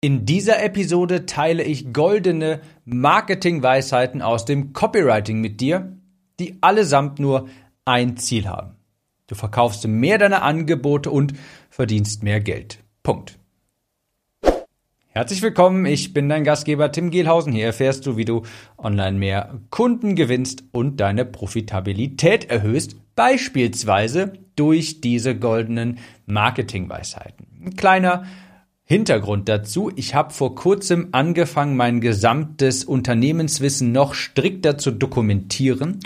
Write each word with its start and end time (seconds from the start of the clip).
In 0.00 0.24
dieser 0.24 0.62
Episode 0.62 1.26
teile 1.26 1.64
ich 1.64 1.92
goldene 1.92 2.60
Marketingweisheiten 2.84 4.22
aus 4.22 4.44
dem 4.44 4.72
Copywriting 4.72 5.40
mit 5.40 5.60
dir, 5.60 5.96
die 6.38 6.58
allesamt 6.60 7.18
nur 7.18 7.48
ein 7.84 8.16
Ziel 8.16 8.46
haben. 8.46 8.76
Du 9.26 9.34
verkaufst 9.34 9.88
mehr 9.88 10.18
deiner 10.18 10.42
Angebote 10.42 11.10
und 11.10 11.32
verdienst 11.68 12.22
mehr 12.22 12.38
Geld. 12.38 12.78
Punkt. 13.02 13.40
Herzlich 15.08 15.42
willkommen, 15.42 15.84
ich 15.84 16.14
bin 16.14 16.28
dein 16.28 16.44
Gastgeber 16.44 16.92
Tim 16.92 17.10
Gehlhausen. 17.10 17.52
Hier 17.52 17.66
erfährst 17.66 18.06
du, 18.06 18.16
wie 18.16 18.24
du 18.24 18.42
online 18.76 19.18
mehr 19.18 19.58
Kunden 19.70 20.14
gewinnst 20.14 20.62
und 20.70 21.00
deine 21.00 21.24
Profitabilität 21.24 22.48
erhöhst, 22.48 22.94
beispielsweise 23.16 24.34
durch 24.54 25.00
diese 25.00 25.36
goldenen 25.36 25.98
Marketingweisheiten. 26.26 27.48
Ein 27.64 27.74
kleiner 27.74 28.26
Hintergrund 28.90 29.50
dazu. 29.50 29.92
Ich 29.96 30.14
habe 30.14 30.32
vor 30.32 30.54
kurzem 30.54 31.08
angefangen, 31.12 31.76
mein 31.76 32.00
gesamtes 32.00 32.84
Unternehmenswissen 32.84 33.92
noch 33.92 34.14
strikter 34.14 34.78
zu 34.78 34.92
dokumentieren 34.92 36.00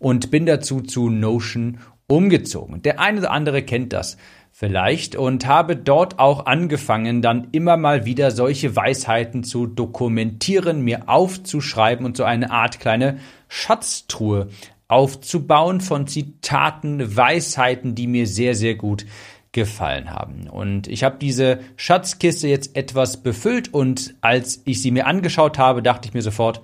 und 0.00 0.32
bin 0.32 0.44
dazu 0.44 0.80
zu 0.80 1.10
Notion 1.10 1.78
umgezogen. 2.08 2.82
Der 2.82 2.98
eine 2.98 3.20
oder 3.20 3.30
andere 3.30 3.62
kennt 3.62 3.92
das 3.92 4.16
vielleicht 4.50 5.14
und 5.14 5.46
habe 5.46 5.76
dort 5.76 6.18
auch 6.18 6.46
angefangen, 6.46 7.22
dann 7.22 7.46
immer 7.52 7.76
mal 7.76 8.04
wieder 8.04 8.32
solche 8.32 8.74
Weisheiten 8.74 9.44
zu 9.44 9.68
dokumentieren, 9.68 10.82
mir 10.82 11.08
aufzuschreiben 11.08 12.04
und 12.04 12.16
so 12.16 12.24
eine 12.24 12.50
Art 12.50 12.80
kleine 12.80 13.18
Schatztruhe 13.46 14.48
aufzubauen 14.88 15.80
von 15.80 16.08
Zitaten, 16.08 17.16
Weisheiten, 17.16 17.94
die 17.94 18.08
mir 18.08 18.26
sehr, 18.26 18.56
sehr 18.56 18.74
gut 18.74 19.06
gefallen 19.54 20.10
haben. 20.10 20.50
Und 20.50 20.88
ich 20.88 21.02
habe 21.02 21.16
diese 21.18 21.60
Schatzkiste 21.76 22.48
jetzt 22.48 22.76
etwas 22.76 23.22
befüllt 23.22 23.72
und 23.72 24.14
als 24.20 24.60
ich 24.66 24.82
sie 24.82 24.90
mir 24.90 25.06
angeschaut 25.06 25.56
habe, 25.56 25.82
dachte 25.82 26.08
ich 26.08 26.14
mir 26.14 26.22
sofort, 26.22 26.60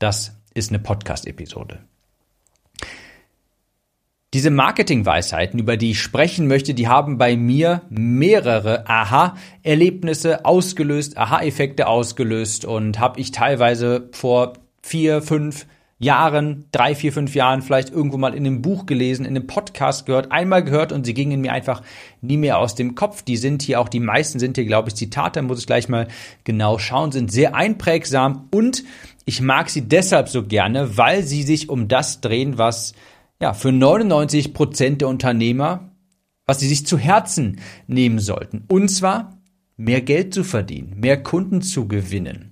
das 0.00 0.40
ist 0.54 0.70
eine 0.70 0.80
Podcast-Episode. 0.80 1.80
Diese 4.34 4.50
Marketingweisheiten, 4.50 5.60
über 5.60 5.76
die 5.76 5.90
ich 5.90 6.00
sprechen 6.00 6.48
möchte, 6.48 6.72
die 6.72 6.88
haben 6.88 7.18
bei 7.18 7.36
mir 7.36 7.82
mehrere 7.90 8.88
Aha-Erlebnisse 8.88 10.46
ausgelöst, 10.46 11.18
Aha-Effekte 11.18 11.86
ausgelöst 11.86 12.64
und 12.64 12.98
habe 12.98 13.20
ich 13.20 13.30
teilweise 13.30 14.08
vor 14.12 14.54
vier, 14.82 15.20
fünf, 15.20 15.66
Jahren, 16.02 16.64
drei, 16.72 16.96
vier, 16.96 17.12
fünf 17.12 17.34
Jahren 17.34 17.62
vielleicht 17.62 17.90
irgendwo 17.90 18.16
mal 18.16 18.34
in 18.34 18.44
einem 18.44 18.60
Buch 18.60 18.86
gelesen, 18.86 19.24
in 19.24 19.36
einem 19.36 19.46
Podcast 19.46 20.04
gehört, 20.04 20.32
einmal 20.32 20.64
gehört 20.64 20.90
und 20.90 21.06
sie 21.06 21.14
gingen 21.14 21.40
mir 21.40 21.52
einfach 21.52 21.80
nie 22.20 22.36
mehr 22.36 22.58
aus 22.58 22.74
dem 22.74 22.96
Kopf. 22.96 23.22
Die 23.22 23.36
sind 23.36 23.62
hier 23.62 23.80
auch, 23.80 23.88
die 23.88 24.00
meisten 24.00 24.40
sind 24.40 24.56
hier, 24.56 24.66
glaube 24.66 24.88
ich, 24.88 24.96
Zitate, 24.96 25.42
muss 25.42 25.60
ich 25.60 25.66
gleich 25.66 25.88
mal 25.88 26.08
genau 26.42 26.78
schauen, 26.78 27.12
sind 27.12 27.30
sehr 27.30 27.54
einprägsam 27.54 28.48
und 28.52 28.82
ich 29.26 29.40
mag 29.40 29.70
sie 29.70 29.82
deshalb 29.82 30.28
so 30.28 30.42
gerne, 30.44 30.96
weil 30.96 31.22
sie 31.22 31.44
sich 31.44 31.68
um 31.68 31.86
das 31.86 32.20
drehen, 32.20 32.58
was 32.58 32.94
ja 33.40 33.54
für 33.54 33.70
99 33.70 34.54
Prozent 34.54 35.02
der 35.02 35.08
Unternehmer, 35.08 35.92
was 36.46 36.58
sie 36.58 36.68
sich 36.68 36.84
zu 36.84 36.98
Herzen 36.98 37.60
nehmen 37.86 38.18
sollten. 38.18 38.64
Und 38.66 38.88
zwar 38.88 39.38
mehr 39.76 40.00
Geld 40.00 40.34
zu 40.34 40.42
verdienen, 40.42 40.94
mehr 40.98 41.22
Kunden 41.22 41.62
zu 41.62 41.86
gewinnen. 41.86 42.50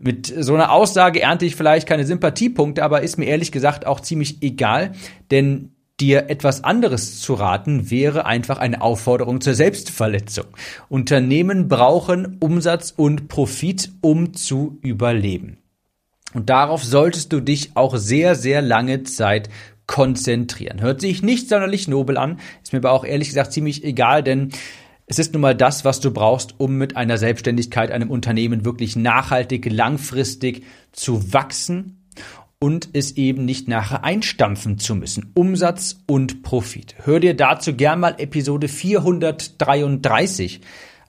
Mit 0.00 0.32
so 0.38 0.54
einer 0.54 0.72
Aussage 0.72 1.20
ernte 1.20 1.44
ich 1.44 1.56
vielleicht 1.56 1.86
keine 1.86 2.06
Sympathiepunkte, 2.06 2.82
aber 2.82 3.02
ist 3.02 3.18
mir 3.18 3.26
ehrlich 3.26 3.52
gesagt 3.52 3.86
auch 3.86 4.00
ziemlich 4.00 4.42
egal, 4.42 4.92
denn 5.30 5.72
dir 6.00 6.30
etwas 6.30 6.64
anderes 6.64 7.20
zu 7.20 7.34
raten 7.34 7.90
wäre 7.90 8.24
einfach 8.24 8.58
eine 8.58 8.80
Aufforderung 8.80 9.40
zur 9.40 9.54
Selbstverletzung. 9.54 10.46
Unternehmen 10.88 11.68
brauchen 11.68 12.38
Umsatz 12.40 12.92
und 12.96 13.28
Profit, 13.28 13.90
um 14.00 14.32
zu 14.32 14.78
überleben. 14.82 15.58
Und 16.32 16.48
darauf 16.48 16.82
solltest 16.82 17.32
du 17.32 17.40
dich 17.40 17.72
auch 17.74 17.96
sehr, 17.96 18.34
sehr 18.34 18.62
lange 18.62 19.02
Zeit 19.02 19.50
konzentrieren. 19.86 20.80
Hört 20.80 21.00
sich 21.00 21.22
nicht 21.22 21.48
sonderlich 21.48 21.88
nobel 21.88 22.16
an, 22.16 22.38
ist 22.62 22.72
mir 22.72 22.78
aber 22.78 22.92
auch 22.92 23.04
ehrlich 23.04 23.28
gesagt 23.28 23.52
ziemlich 23.52 23.84
egal, 23.84 24.22
denn 24.22 24.50
es 25.10 25.18
ist 25.18 25.32
nun 25.32 25.42
mal 25.42 25.56
das, 25.56 25.84
was 25.84 25.98
du 25.98 26.12
brauchst, 26.12 26.54
um 26.58 26.78
mit 26.78 26.96
einer 26.96 27.18
Selbstständigkeit, 27.18 27.90
einem 27.90 28.12
Unternehmen 28.12 28.64
wirklich 28.64 28.94
nachhaltig, 28.94 29.66
langfristig 29.68 30.62
zu 30.92 31.32
wachsen 31.32 32.06
und 32.60 32.90
es 32.92 33.16
eben 33.16 33.44
nicht 33.44 33.66
nachher 33.66 34.04
einstampfen 34.04 34.78
zu 34.78 34.94
müssen. 34.94 35.32
Umsatz 35.34 35.98
und 36.06 36.44
Profit. 36.44 36.94
Hör 37.02 37.18
dir 37.18 37.34
dazu 37.34 37.74
gern 37.74 37.98
mal 37.98 38.14
Episode 38.18 38.68
433 38.68 40.60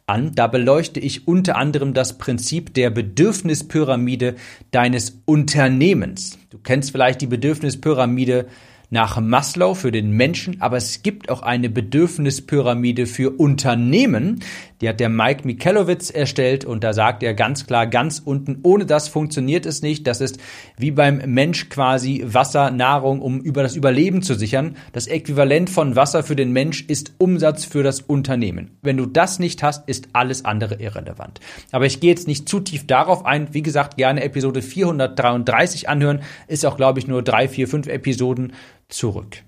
an. 0.07 0.31
Da 0.33 0.47
beleuchte 0.47 0.99
ich 0.99 1.27
unter 1.27 1.55
anderem 1.55 1.93
das 1.93 2.17
Prinzip 2.17 2.73
der 2.73 2.89
Bedürfnispyramide 2.89 4.33
deines 4.71 5.21
Unternehmens. 5.25 6.39
Du 6.49 6.57
kennst 6.57 6.89
vielleicht 6.89 7.21
die 7.21 7.27
Bedürfnispyramide 7.27 8.47
nach 8.91 9.19
Maslow 9.19 9.73
für 9.73 9.91
den 9.91 10.11
Menschen, 10.11 10.61
aber 10.61 10.77
es 10.77 11.01
gibt 11.01 11.31
auch 11.31 11.41
eine 11.41 11.69
Bedürfnispyramide 11.69 13.07
für 13.07 13.31
Unternehmen. 13.31 14.41
Die 14.81 14.89
hat 14.89 14.99
der 14.99 15.09
Mike 15.09 15.45
Michalowitz 15.45 16.09
erstellt 16.09 16.65
und 16.65 16.83
da 16.83 16.93
sagt 16.93 17.21
er 17.21 17.33
ganz 17.35 17.67
klar, 17.67 17.85
ganz 17.85 18.19
unten, 18.23 18.59
ohne 18.63 18.85
das 18.85 19.07
funktioniert 19.07 19.65
es 19.67 19.81
nicht. 19.81 20.07
Das 20.07 20.21
ist 20.21 20.39
wie 20.77 20.91
beim 20.91 21.21
Mensch 21.25 21.69
quasi 21.69 22.23
Wasser, 22.25 22.71
Nahrung, 22.71 23.21
um 23.21 23.39
über 23.41 23.61
das 23.61 23.75
Überleben 23.75 24.23
zu 24.23 24.33
sichern. 24.33 24.75
Das 24.91 25.07
Äquivalent 25.07 25.69
von 25.69 25.95
Wasser 25.95 26.23
für 26.23 26.35
den 26.35 26.51
Mensch 26.51 26.83
ist 26.87 27.13
Umsatz 27.19 27.63
für 27.63 27.83
das 27.83 28.01
Unternehmen. 28.01 28.77
Wenn 28.81 28.97
du 28.97 29.05
das 29.05 29.37
nicht 29.37 29.61
hast, 29.61 29.87
ist 29.87 30.09
alles 30.13 30.45
andere 30.45 30.75
irrelevant. 30.75 31.39
Aber 31.71 31.85
ich 31.85 31.99
gehe 31.99 32.09
jetzt 32.09 32.27
nicht 32.27 32.49
zu 32.49 32.59
tief 32.59 32.87
darauf 32.87 33.25
ein. 33.25 33.53
Wie 33.53 33.61
gesagt, 33.61 33.97
gerne 33.97 34.23
Episode 34.23 34.63
433 34.63 35.87
anhören. 35.89 36.21
Ist 36.47 36.65
auch, 36.65 36.77
glaube 36.77 36.99
ich, 36.99 37.07
nur 37.07 37.21
drei, 37.21 37.47
vier, 37.47 37.67
fünf 37.67 37.87
Episoden 37.87 38.53
zurück. 38.89 39.43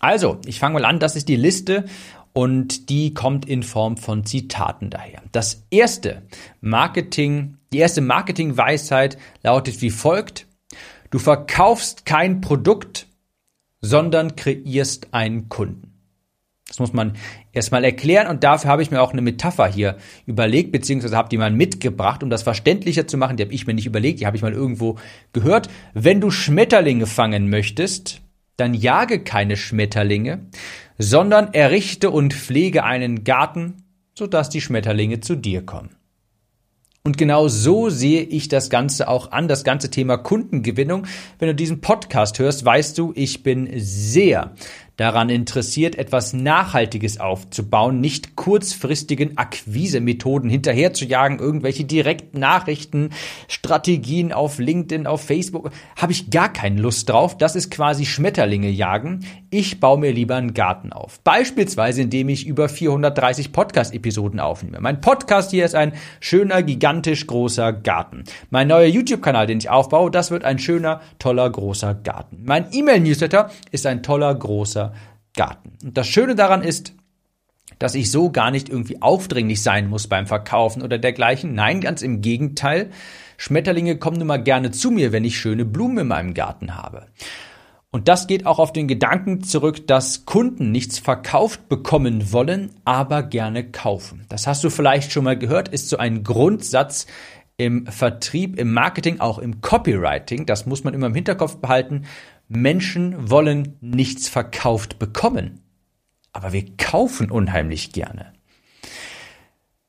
Also, 0.00 0.38
ich 0.46 0.58
fange 0.58 0.74
mal 0.74 0.86
an, 0.86 0.98
das 0.98 1.14
ist 1.14 1.28
die 1.28 1.36
Liste 1.36 1.84
und 2.32 2.88
die 2.90 3.14
kommt 3.14 3.46
in 3.46 3.62
Form 3.62 3.96
von 3.96 4.24
Zitaten 4.24 4.90
daher. 4.90 5.22
Das 5.32 5.66
erste 5.70 6.22
Marketing, 6.60 7.56
die 7.72 7.78
erste 7.78 8.00
Marketingweisheit 8.00 9.18
lautet 9.42 9.82
wie 9.82 9.90
folgt: 9.90 10.46
Du 11.10 11.18
verkaufst 11.18 12.06
kein 12.06 12.40
Produkt, 12.40 13.06
sondern 13.80 14.36
kreierst 14.36 15.08
einen 15.12 15.48
Kunden. 15.48 15.90
Das 16.70 16.78
muss 16.78 16.92
man 16.92 17.16
erstmal 17.52 17.82
erklären 17.82 18.28
und 18.28 18.44
dafür 18.44 18.70
habe 18.70 18.82
ich 18.82 18.92
mir 18.92 19.02
auch 19.02 19.10
eine 19.10 19.22
Metapher 19.22 19.66
hier 19.66 19.96
überlegt, 20.24 20.70
beziehungsweise 20.70 21.16
habe 21.16 21.28
die 21.28 21.36
mal 21.36 21.50
mitgebracht, 21.50 22.22
um 22.22 22.30
das 22.30 22.44
verständlicher 22.44 23.08
zu 23.08 23.16
machen. 23.16 23.36
Die 23.36 23.42
habe 23.42 23.52
ich 23.52 23.66
mir 23.66 23.74
nicht 23.74 23.86
überlegt, 23.86 24.20
die 24.20 24.26
habe 24.26 24.36
ich 24.36 24.42
mal 24.42 24.52
irgendwo 24.52 24.96
gehört. 25.32 25.68
Wenn 25.94 26.20
du 26.20 26.30
Schmetterlinge 26.30 27.06
fangen 27.06 27.50
möchtest, 27.50 28.20
dann 28.56 28.72
jage 28.72 29.24
keine 29.24 29.56
Schmetterlinge, 29.56 30.46
sondern 31.02 31.54
errichte 31.54 32.10
und 32.10 32.34
pflege 32.34 32.84
einen 32.84 33.24
Garten, 33.24 33.84
sodass 34.14 34.50
die 34.50 34.60
Schmetterlinge 34.60 35.20
zu 35.20 35.34
dir 35.34 35.64
kommen. 35.64 35.96
Und 37.02 37.16
genau 37.16 37.48
so 37.48 37.88
sehe 37.88 38.22
ich 38.22 38.48
das 38.48 38.68
Ganze 38.68 39.08
auch 39.08 39.32
an, 39.32 39.48
das 39.48 39.64
ganze 39.64 39.90
Thema 39.90 40.18
Kundengewinnung. 40.18 41.06
Wenn 41.38 41.48
du 41.48 41.54
diesen 41.54 41.80
Podcast 41.80 42.38
hörst, 42.38 42.62
weißt 42.66 42.98
du, 42.98 43.14
ich 43.16 43.42
bin 43.42 43.70
sehr 43.76 44.54
daran 44.96 45.30
interessiert, 45.30 45.96
etwas 45.96 46.32
Nachhaltiges 46.32 47.20
aufzubauen, 47.20 48.00
nicht 48.00 48.36
kurzfristigen 48.36 49.38
Akquisemethoden 49.38 50.50
hinterherzujagen, 50.50 51.38
irgendwelche 51.38 51.84
Direktnachrichten, 51.84 53.10
Strategien 53.48 54.32
auf 54.32 54.58
LinkedIn, 54.58 55.06
auf 55.06 55.22
Facebook, 55.24 55.70
habe 55.96 56.12
ich 56.12 56.30
gar 56.30 56.52
keine 56.52 56.80
Lust 56.80 57.08
drauf. 57.08 57.38
Das 57.38 57.56
ist 57.56 57.70
quasi 57.70 58.04
Schmetterlinge 58.04 58.68
jagen. 58.68 59.26
Ich 59.50 59.80
baue 59.80 59.98
mir 59.98 60.12
lieber 60.12 60.36
einen 60.36 60.54
Garten 60.54 60.92
auf. 60.92 61.20
Beispielsweise, 61.20 62.02
indem 62.02 62.28
ich 62.28 62.46
über 62.46 62.68
430 62.68 63.52
Podcast-Episoden 63.52 64.38
aufnehme. 64.38 64.80
Mein 64.80 65.00
Podcast 65.00 65.50
hier 65.50 65.64
ist 65.64 65.74
ein 65.74 65.92
schöner, 66.20 66.62
gigantisch 66.62 67.26
großer 67.26 67.72
Garten. 67.72 68.24
Mein 68.50 68.68
neuer 68.68 68.86
YouTube-Kanal, 68.86 69.46
den 69.46 69.58
ich 69.58 69.70
aufbaue, 69.70 70.10
das 70.10 70.30
wird 70.30 70.44
ein 70.44 70.58
schöner, 70.58 71.00
toller, 71.18 71.48
großer 71.48 71.94
Garten. 71.94 72.42
Mein 72.44 72.66
E-Mail-Newsletter 72.70 73.50
ist 73.70 73.86
ein 73.86 74.02
toller, 74.02 74.34
großer 74.34 74.89
Garten. 75.36 75.72
Und 75.84 75.96
das 75.96 76.08
Schöne 76.08 76.34
daran 76.34 76.62
ist, 76.62 76.94
dass 77.78 77.94
ich 77.94 78.10
so 78.10 78.30
gar 78.30 78.50
nicht 78.50 78.68
irgendwie 78.68 79.00
aufdringlich 79.00 79.62
sein 79.62 79.88
muss 79.88 80.06
beim 80.06 80.26
Verkaufen 80.26 80.82
oder 80.82 80.98
dergleichen. 80.98 81.54
Nein, 81.54 81.80
ganz 81.80 82.02
im 82.02 82.20
Gegenteil. 82.20 82.90
Schmetterlinge 83.38 83.96
kommen 83.96 84.18
nun 84.18 84.26
mal 84.26 84.42
gerne 84.42 84.70
zu 84.70 84.90
mir, 84.90 85.12
wenn 85.12 85.24
ich 85.24 85.38
schöne 85.38 85.64
Blumen 85.64 85.98
in 85.98 86.08
meinem 86.08 86.34
Garten 86.34 86.76
habe. 86.76 87.06
Und 87.92 88.06
das 88.06 88.28
geht 88.28 88.46
auch 88.46 88.58
auf 88.58 88.72
den 88.72 88.86
Gedanken 88.86 89.42
zurück, 89.42 89.86
dass 89.86 90.24
Kunden 90.24 90.70
nichts 90.70 90.98
verkauft 90.98 91.68
bekommen 91.68 92.32
wollen, 92.32 92.70
aber 92.84 93.24
gerne 93.24 93.68
kaufen. 93.68 94.26
Das 94.28 94.46
hast 94.46 94.62
du 94.62 94.70
vielleicht 94.70 95.10
schon 95.10 95.24
mal 95.24 95.36
gehört, 95.36 95.68
ist 95.68 95.88
so 95.88 95.96
ein 95.96 96.22
Grundsatz 96.22 97.06
im 97.56 97.86
Vertrieb, 97.86 98.58
im 98.58 98.72
Marketing, 98.72 99.20
auch 99.20 99.38
im 99.38 99.60
Copywriting. 99.60 100.46
Das 100.46 100.66
muss 100.66 100.84
man 100.84 100.94
immer 100.94 101.08
im 101.08 101.14
Hinterkopf 101.14 101.56
behalten. 101.56 102.04
Menschen 102.52 103.30
wollen 103.30 103.76
nichts 103.80 104.28
verkauft 104.28 104.98
bekommen, 104.98 105.60
aber 106.32 106.52
wir 106.52 106.76
kaufen 106.76 107.30
unheimlich 107.30 107.92
gerne. 107.92 108.32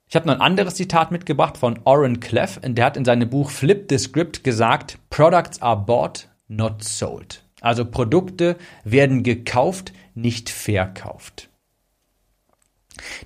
Ich 0.08 0.16
habe 0.16 0.28
noch 0.28 0.36
ein 0.36 0.42
anderes 0.42 0.76
Zitat 0.76 1.12
mitgebracht 1.12 1.58
von 1.58 1.80
Oren 1.86 2.20
Cleff, 2.20 2.60
der 2.64 2.86
hat 2.86 2.98
in 2.98 3.06
seinem 3.06 3.32
Buch 3.32 3.50
Flip 3.50 3.88
the 3.90 3.98
Script 3.98 4.44
gesagt, 4.44 5.00
Products 5.10 5.60
are 5.64 5.76
bought, 5.76 6.30
not 6.48 6.84
sold. 6.84 7.44
Also 7.62 7.84
Produkte 7.84 8.58
werden 8.84 9.24
gekauft, 9.24 9.92
nicht 10.14 10.52
verkauft. 10.52 11.50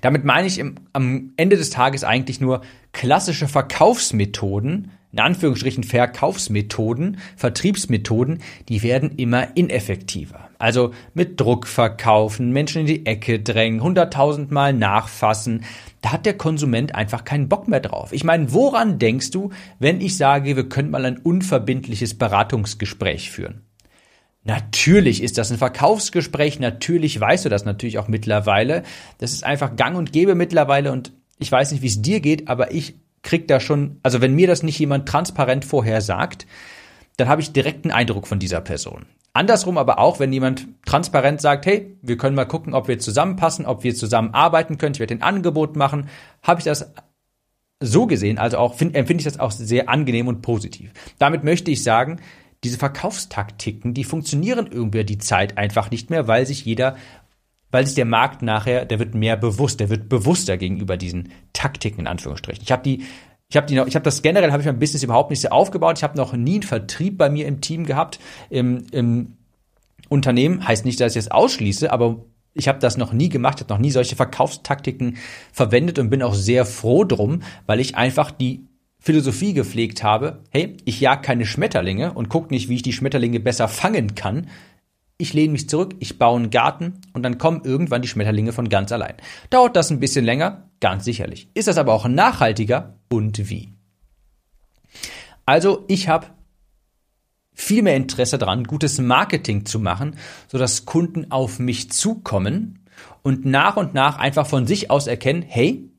Damit 0.00 0.24
meine 0.24 0.46
ich 0.46 0.58
im, 0.58 0.76
am 0.94 1.34
Ende 1.36 1.58
des 1.58 1.68
Tages 1.68 2.04
eigentlich 2.04 2.40
nur 2.40 2.62
klassische 2.92 3.48
Verkaufsmethoden, 3.48 4.92
in 5.12 5.20
Anführungsstrichen 5.20 5.84
Verkaufsmethoden, 5.84 7.18
Vertriebsmethoden, 7.36 8.42
die 8.68 8.82
werden 8.82 9.12
immer 9.16 9.56
ineffektiver. 9.56 10.48
Also 10.58 10.92
mit 11.14 11.40
Druck 11.40 11.66
verkaufen, 11.66 12.50
Menschen 12.50 12.82
in 12.82 12.86
die 12.86 13.06
Ecke 13.06 13.40
drängen, 13.40 13.82
hunderttausendmal 13.82 14.72
nachfassen. 14.72 15.64
Da 16.00 16.12
hat 16.12 16.26
der 16.26 16.36
Konsument 16.36 16.94
einfach 16.94 17.24
keinen 17.24 17.48
Bock 17.48 17.68
mehr 17.68 17.80
drauf. 17.80 18.12
Ich 18.12 18.24
meine, 18.24 18.52
woran 18.52 18.98
denkst 18.98 19.30
du, 19.30 19.50
wenn 19.78 20.00
ich 20.00 20.16
sage, 20.16 20.56
wir 20.56 20.68
können 20.68 20.90
mal 20.90 21.04
ein 21.04 21.18
unverbindliches 21.18 22.14
Beratungsgespräch 22.14 23.30
führen? 23.30 23.62
Natürlich 24.44 25.22
ist 25.22 25.38
das 25.38 25.50
ein 25.50 25.58
Verkaufsgespräch, 25.58 26.60
natürlich 26.60 27.18
weißt 27.18 27.44
du 27.44 27.48
das 27.48 27.64
natürlich 27.64 27.98
auch 27.98 28.06
mittlerweile. 28.06 28.84
Das 29.18 29.32
ist 29.32 29.44
einfach 29.44 29.74
gang 29.74 29.96
und 29.96 30.12
gäbe 30.12 30.36
mittlerweile 30.36 30.92
und 30.92 31.12
ich 31.38 31.50
weiß 31.50 31.72
nicht, 31.72 31.82
wie 31.82 31.88
es 31.88 32.00
dir 32.00 32.20
geht, 32.20 32.48
aber 32.48 32.72
ich 32.72 32.94
krieg 33.26 33.46
da 33.48 33.60
schon, 33.60 33.98
also 34.02 34.22
wenn 34.22 34.34
mir 34.34 34.46
das 34.46 34.62
nicht 34.62 34.78
jemand 34.78 35.06
transparent 35.06 35.66
vorher 35.66 36.00
sagt, 36.00 36.46
dann 37.18 37.28
habe 37.28 37.42
ich 37.42 37.52
direkt 37.52 37.84
einen 37.84 37.92
Eindruck 37.92 38.26
von 38.26 38.38
dieser 38.38 38.60
Person. 38.62 39.04
Andersrum 39.34 39.76
aber 39.76 39.98
auch, 39.98 40.18
wenn 40.18 40.32
jemand 40.32 40.66
transparent 40.86 41.42
sagt, 41.42 41.66
hey, 41.66 41.98
wir 42.00 42.16
können 42.16 42.36
mal 42.36 42.46
gucken, 42.46 42.72
ob 42.72 42.88
wir 42.88 42.98
zusammenpassen, 42.98 43.66
ob 43.66 43.84
wir 43.84 43.94
zusammen 43.94 44.32
arbeiten 44.32 44.78
können, 44.78 44.94
ich 44.94 45.00
werde 45.00 45.14
ein 45.14 45.22
Angebot 45.22 45.76
machen, 45.76 46.08
habe 46.42 46.60
ich 46.60 46.64
das 46.64 46.92
so 47.80 48.06
gesehen, 48.06 48.38
also 48.38 48.56
auch 48.56 48.80
empfinde 48.80 49.16
ich 49.18 49.24
das 49.24 49.38
auch 49.38 49.50
sehr 49.50 49.90
angenehm 49.90 50.28
und 50.28 50.40
positiv. 50.40 50.92
Damit 51.18 51.44
möchte 51.44 51.70
ich 51.70 51.82
sagen, 51.82 52.20
diese 52.64 52.78
Verkaufstaktiken, 52.78 53.92
die 53.92 54.04
funktionieren 54.04 54.66
irgendwie 54.70 55.04
die 55.04 55.18
Zeit 55.18 55.58
einfach 55.58 55.90
nicht 55.90 56.08
mehr, 56.08 56.26
weil 56.26 56.46
sich 56.46 56.64
jeder, 56.64 56.96
weil 57.76 57.84
sich 57.84 57.94
der 57.94 58.06
Markt 58.06 58.40
nachher, 58.40 58.86
der 58.86 58.98
wird 58.98 59.14
mehr 59.14 59.36
bewusst, 59.36 59.80
der 59.80 59.90
wird 59.90 60.08
bewusster 60.08 60.56
gegenüber 60.56 60.96
diesen 60.96 61.28
Taktiken 61.52 62.00
in 62.00 62.06
Anführungsstrichen. 62.06 62.62
Ich 62.62 62.72
habe 62.72 62.82
die 62.82 63.04
ich 63.50 63.56
habe 63.58 63.70
habe 63.70 64.00
das 64.00 64.22
generell 64.22 64.50
habe 64.50 64.62
ich 64.62 64.66
mein 64.66 64.78
Business 64.78 65.02
überhaupt 65.02 65.28
nicht 65.28 65.42
so 65.42 65.48
aufgebaut. 65.48 65.98
Ich 65.98 66.02
habe 66.02 66.16
noch 66.16 66.32
nie 66.32 66.54
einen 66.54 66.62
Vertrieb 66.62 67.18
bei 67.18 67.28
mir 67.28 67.46
im 67.46 67.60
Team 67.60 67.84
gehabt 67.84 68.18
im, 68.48 68.86
im 68.92 69.36
Unternehmen. 70.08 70.66
Heißt 70.66 70.86
nicht, 70.86 70.98
dass 71.00 71.16
ich 71.16 71.20
es 71.20 71.30
ausschließe, 71.30 71.92
aber 71.92 72.24
ich 72.54 72.66
habe 72.66 72.78
das 72.78 72.96
noch 72.96 73.12
nie 73.12 73.28
gemacht, 73.28 73.60
habe 73.60 73.74
noch 73.74 73.78
nie 73.78 73.90
solche 73.90 74.16
Verkaufstaktiken 74.16 75.18
verwendet 75.52 75.98
und 75.98 76.08
bin 76.08 76.22
auch 76.22 76.32
sehr 76.32 76.64
froh 76.64 77.04
drum, 77.04 77.42
weil 77.66 77.80
ich 77.80 77.94
einfach 77.94 78.30
die 78.30 78.64
Philosophie 79.00 79.52
gepflegt 79.52 80.02
habe, 80.02 80.42
hey, 80.48 80.78
ich 80.86 80.98
jag 81.00 81.22
keine 81.22 81.44
Schmetterlinge 81.44 82.14
und 82.14 82.30
guck 82.30 82.50
nicht, 82.50 82.70
wie 82.70 82.76
ich 82.76 82.82
die 82.82 82.94
Schmetterlinge 82.94 83.38
besser 83.38 83.68
fangen 83.68 84.14
kann. 84.14 84.46
Ich 85.18 85.32
lehne 85.32 85.52
mich 85.52 85.68
zurück, 85.68 85.94
ich 85.98 86.18
baue 86.18 86.36
einen 86.36 86.50
Garten 86.50 87.00
und 87.14 87.22
dann 87.22 87.38
kommen 87.38 87.62
irgendwann 87.64 88.02
die 88.02 88.08
Schmetterlinge 88.08 88.52
von 88.52 88.68
ganz 88.68 88.92
allein. 88.92 89.14
Dauert 89.48 89.74
das 89.74 89.90
ein 89.90 90.00
bisschen 90.00 90.24
länger? 90.24 90.68
Ganz 90.80 91.04
sicherlich. 91.04 91.48
Ist 91.54 91.68
das 91.68 91.78
aber 91.78 91.94
auch 91.94 92.06
nachhaltiger? 92.06 92.98
Und 93.08 93.48
wie? 93.48 93.72
Also, 95.46 95.84
ich 95.88 96.08
habe 96.08 96.26
viel 97.54 97.82
mehr 97.82 97.96
Interesse 97.96 98.36
daran, 98.36 98.64
gutes 98.64 98.98
Marketing 98.98 99.64
zu 99.64 99.80
machen, 99.80 100.16
sodass 100.48 100.84
Kunden 100.84 101.30
auf 101.30 101.58
mich 101.58 101.90
zukommen 101.90 102.84
und 103.22 103.46
nach 103.46 103.76
und 103.76 103.94
nach 103.94 104.18
einfach 104.18 104.46
von 104.46 104.66
sich 104.66 104.90
aus 104.90 105.06
erkennen, 105.06 105.42
hey, 105.42 105.90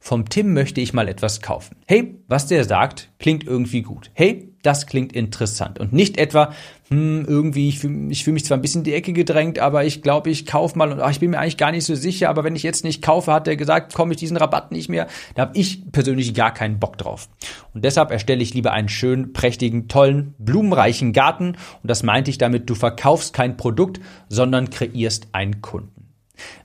vom 0.00 0.28
Tim 0.28 0.52
möchte 0.52 0.80
ich 0.80 0.94
mal 0.94 1.08
etwas 1.08 1.42
kaufen. 1.42 1.76
Hey, 1.86 2.18
was 2.26 2.46
der 2.46 2.64
sagt, 2.64 3.10
klingt 3.18 3.44
irgendwie 3.44 3.82
gut. 3.82 4.10
Hey, 4.14 4.51
das 4.62 4.86
klingt 4.86 5.12
interessant. 5.12 5.78
Und 5.78 5.92
nicht 5.92 6.16
etwa, 6.18 6.52
hm, 6.88 7.24
irgendwie, 7.26 7.68
ich 7.68 7.78
fühle 7.78 8.14
fühl 8.14 8.32
mich 8.32 8.44
zwar 8.44 8.58
ein 8.58 8.62
bisschen 8.62 8.80
in 8.80 8.84
die 8.84 8.94
Ecke 8.94 9.12
gedrängt, 9.12 9.58
aber 9.58 9.84
ich 9.84 10.02
glaube, 10.02 10.30
ich 10.30 10.46
kaufe 10.46 10.78
mal 10.78 10.92
und 10.92 11.00
ach, 11.00 11.10
ich 11.10 11.20
bin 11.20 11.30
mir 11.30 11.38
eigentlich 11.38 11.56
gar 11.56 11.72
nicht 11.72 11.84
so 11.84 11.94
sicher, 11.94 12.28
aber 12.28 12.44
wenn 12.44 12.56
ich 12.56 12.62
jetzt 12.62 12.84
nicht 12.84 13.02
kaufe, 13.02 13.32
hat 13.32 13.48
er 13.48 13.56
gesagt, 13.56 13.94
komme 13.94 14.12
ich 14.12 14.18
diesen 14.18 14.36
Rabatt 14.36 14.72
nicht 14.72 14.88
mehr. 14.88 15.06
Da 15.34 15.42
habe 15.42 15.58
ich 15.58 15.90
persönlich 15.90 16.34
gar 16.34 16.52
keinen 16.54 16.78
Bock 16.78 16.98
drauf. 16.98 17.28
Und 17.74 17.84
deshalb 17.84 18.10
erstelle 18.10 18.42
ich 18.42 18.54
lieber 18.54 18.72
einen 18.72 18.88
schönen, 18.88 19.32
prächtigen, 19.32 19.88
tollen, 19.88 20.34
blumenreichen 20.38 21.12
Garten. 21.12 21.56
Und 21.82 21.90
das 21.90 22.02
meinte 22.02 22.30
ich 22.30 22.38
damit, 22.38 22.70
du 22.70 22.74
verkaufst 22.74 23.34
kein 23.34 23.56
Produkt, 23.56 24.00
sondern 24.28 24.70
kreierst 24.70 25.28
einen 25.32 25.60
Kunden. 25.60 26.02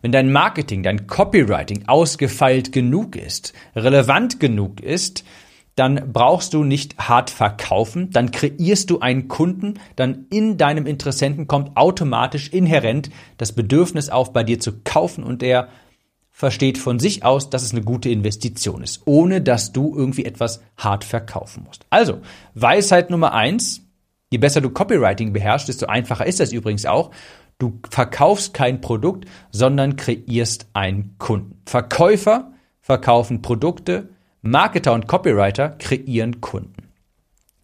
Wenn 0.02 0.12
dein 0.12 0.32
Marketing, 0.32 0.84
dein 0.84 1.08
Copywriting 1.08 1.88
ausgefeilt 1.88 2.72
genug 2.72 3.16
ist, 3.16 3.54
relevant 3.76 4.40
genug 4.40 4.82
ist, 4.82 5.24
dann 5.78 6.12
brauchst 6.12 6.56
du 6.56 6.64
nicht 6.64 6.98
hart 6.98 7.30
verkaufen, 7.30 8.10
dann 8.10 8.32
kreierst 8.32 8.90
du 8.90 9.00
einen 9.00 9.28
Kunden, 9.28 9.76
dann 9.96 10.26
in 10.32 10.58
deinem 10.58 10.88
Interessenten 10.88 11.48
kommt 11.48 11.78
automatisch 11.78 12.50
inhärent 12.50 13.12
das 13.38 13.54
Bedürfnis 13.54 14.10
auf, 14.10 14.34
bei 14.34 14.44
dir 14.44 14.60
zu 14.60 14.80
kaufen 14.84 15.24
und 15.24 15.44
er 15.44 15.70
versteht 16.32 16.80
von 16.80 17.00
sich 17.00 17.24
aus, 17.24 17.52
dass 17.52 17.62
es 17.62 17.74
eine 17.74 17.84
gute 17.84 18.10
Investition 18.10 18.82
ist, 18.82 19.04
ohne 19.06 19.40
dass 19.40 19.72
du 19.72 19.96
irgendwie 19.96 20.26
etwas 20.26 20.62
hart 20.78 21.04
verkaufen 21.04 21.64
musst. 21.66 21.86
Also, 21.92 22.22
Weisheit 22.56 23.12
Nummer 23.12 23.34
eins, 23.34 23.82
je 24.32 24.40
besser 24.40 24.62
du 24.62 24.72
Copywriting 24.72 25.32
beherrschst, 25.32 25.68
desto 25.68 25.86
einfacher 25.86 26.26
ist 26.26 26.40
das 26.40 26.54
übrigens 26.54 26.88
auch. 26.88 27.12
Du 27.60 27.80
verkaufst 27.90 28.56
kein 28.56 28.82
Produkt, 28.82 29.26
sondern 29.52 29.96
kreierst 29.96 30.68
einen 30.74 31.16
Kunden. 31.20 31.62
Verkäufer 31.66 32.52
verkaufen 32.82 33.42
Produkte, 33.42 34.10
Marketer 34.42 34.94
und 34.94 35.08
Copywriter 35.08 35.70
kreieren 35.70 36.42
Kunden. 36.42 36.88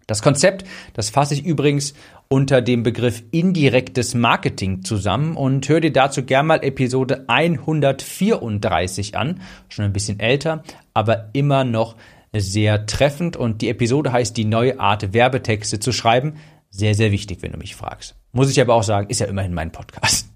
Das 0.08 0.22
Konzept, 0.22 0.66
das 0.94 1.10
fasse 1.10 1.34
ich 1.34 1.46
übrigens 1.46 1.94
unter 2.28 2.62
dem 2.62 2.84
Begriff 2.84 3.24
indirektes 3.32 4.16
Marketing 4.16 4.84
zusammen 4.84 5.38
und 5.38 5.68
hör 5.70 5.80
dir 5.80 5.94
dazu 5.94 6.24
gern 6.24 6.48
mal 6.48 6.64
Episode 6.64 7.26
134 7.28 9.16
an. 9.16 9.40
Schon 9.70 9.86
ein 9.86 9.94
bisschen 9.94 10.20
älter, 10.20 10.64
aber 10.94 11.30
immer 11.34 11.64
noch 11.64 11.96
sehr 12.36 12.86
treffend 12.86 13.38
und 13.38 13.62
die 13.62 13.70
Episode 13.70 14.12
heißt 14.12 14.36
die 14.36 14.46
neue 14.46 14.80
Art 14.80 15.14
Werbetexte 15.14 15.80
zu 15.80 15.92
schreiben. 15.92 16.36
Sehr, 16.70 16.96
sehr 16.96 17.12
wichtig, 17.12 17.42
wenn 17.42 17.52
du 17.52 17.60
mich 17.60 17.76
fragst. 17.76 18.16
Muss 18.32 18.50
ich 18.50 18.60
aber 18.60 18.74
auch 18.74 18.84
sagen, 18.84 19.10
ist 19.10 19.20
ja 19.20 19.28
immerhin 19.28 19.54
mein 19.54 19.72
Podcast. 19.72 20.28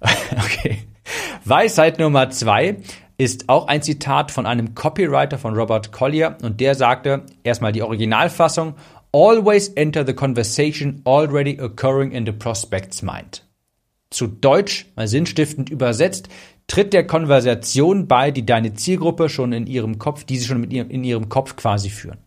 okay. 0.30 0.78
Weisheit 1.44 1.98
Nummer 1.98 2.30
zwei 2.30 2.76
ist 3.18 3.48
auch 3.48 3.66
ein 3.66 3.82
Zitat 3.82 4.30
von 4.30 4.46
einem 4.46 4.74
Copywriter 4.74 5.38
von 5.38 5.54
Robert 5.54 5.92
Collier 5.92 6.36
und 6.42 6.60
der 6.60 6.74
sagte 6.74 7.24
erstmal 7.44 7.72
die 7.72 7.82
Originalfassung 7.82 8.74
Always 9.12 9.68
enter 9.68 10.04
the 10.04 10.12
conversation 10.12 11.00
already 11.04 11.58
occurring 11.60 12.12
in 12.12 12.26
the 12.26 12.32
prospect's 12.32 13.00
mind. 13.00 13.46
Zu 14.10 14.26
Deutsch, 14.26 14.86
mal 14.94 15.08
sinnstiftend 15.08 15.70
übersetzt, 15.70 16.28
tritt 16.66 16.92
der 16.92 17.06
Konversation 17.06 18.08
bei, 18.08 18.30
die 18.30 18.44
deine 18.44 18.74
Zielgruppe 18.74 19.28
schon 19.28 19.52
in 19.52 19.66
ihrem 19.66 19.98
Kopf, 19.98 20.24
die 20.24 20.36
sie 20.36 20.46
schon 20.46 20.64
in 20.64 21.04
ihrem 21.04 21.28
Kopf 21.28 21.56
quasi 21.56 21.88
führen. 21.88 22.18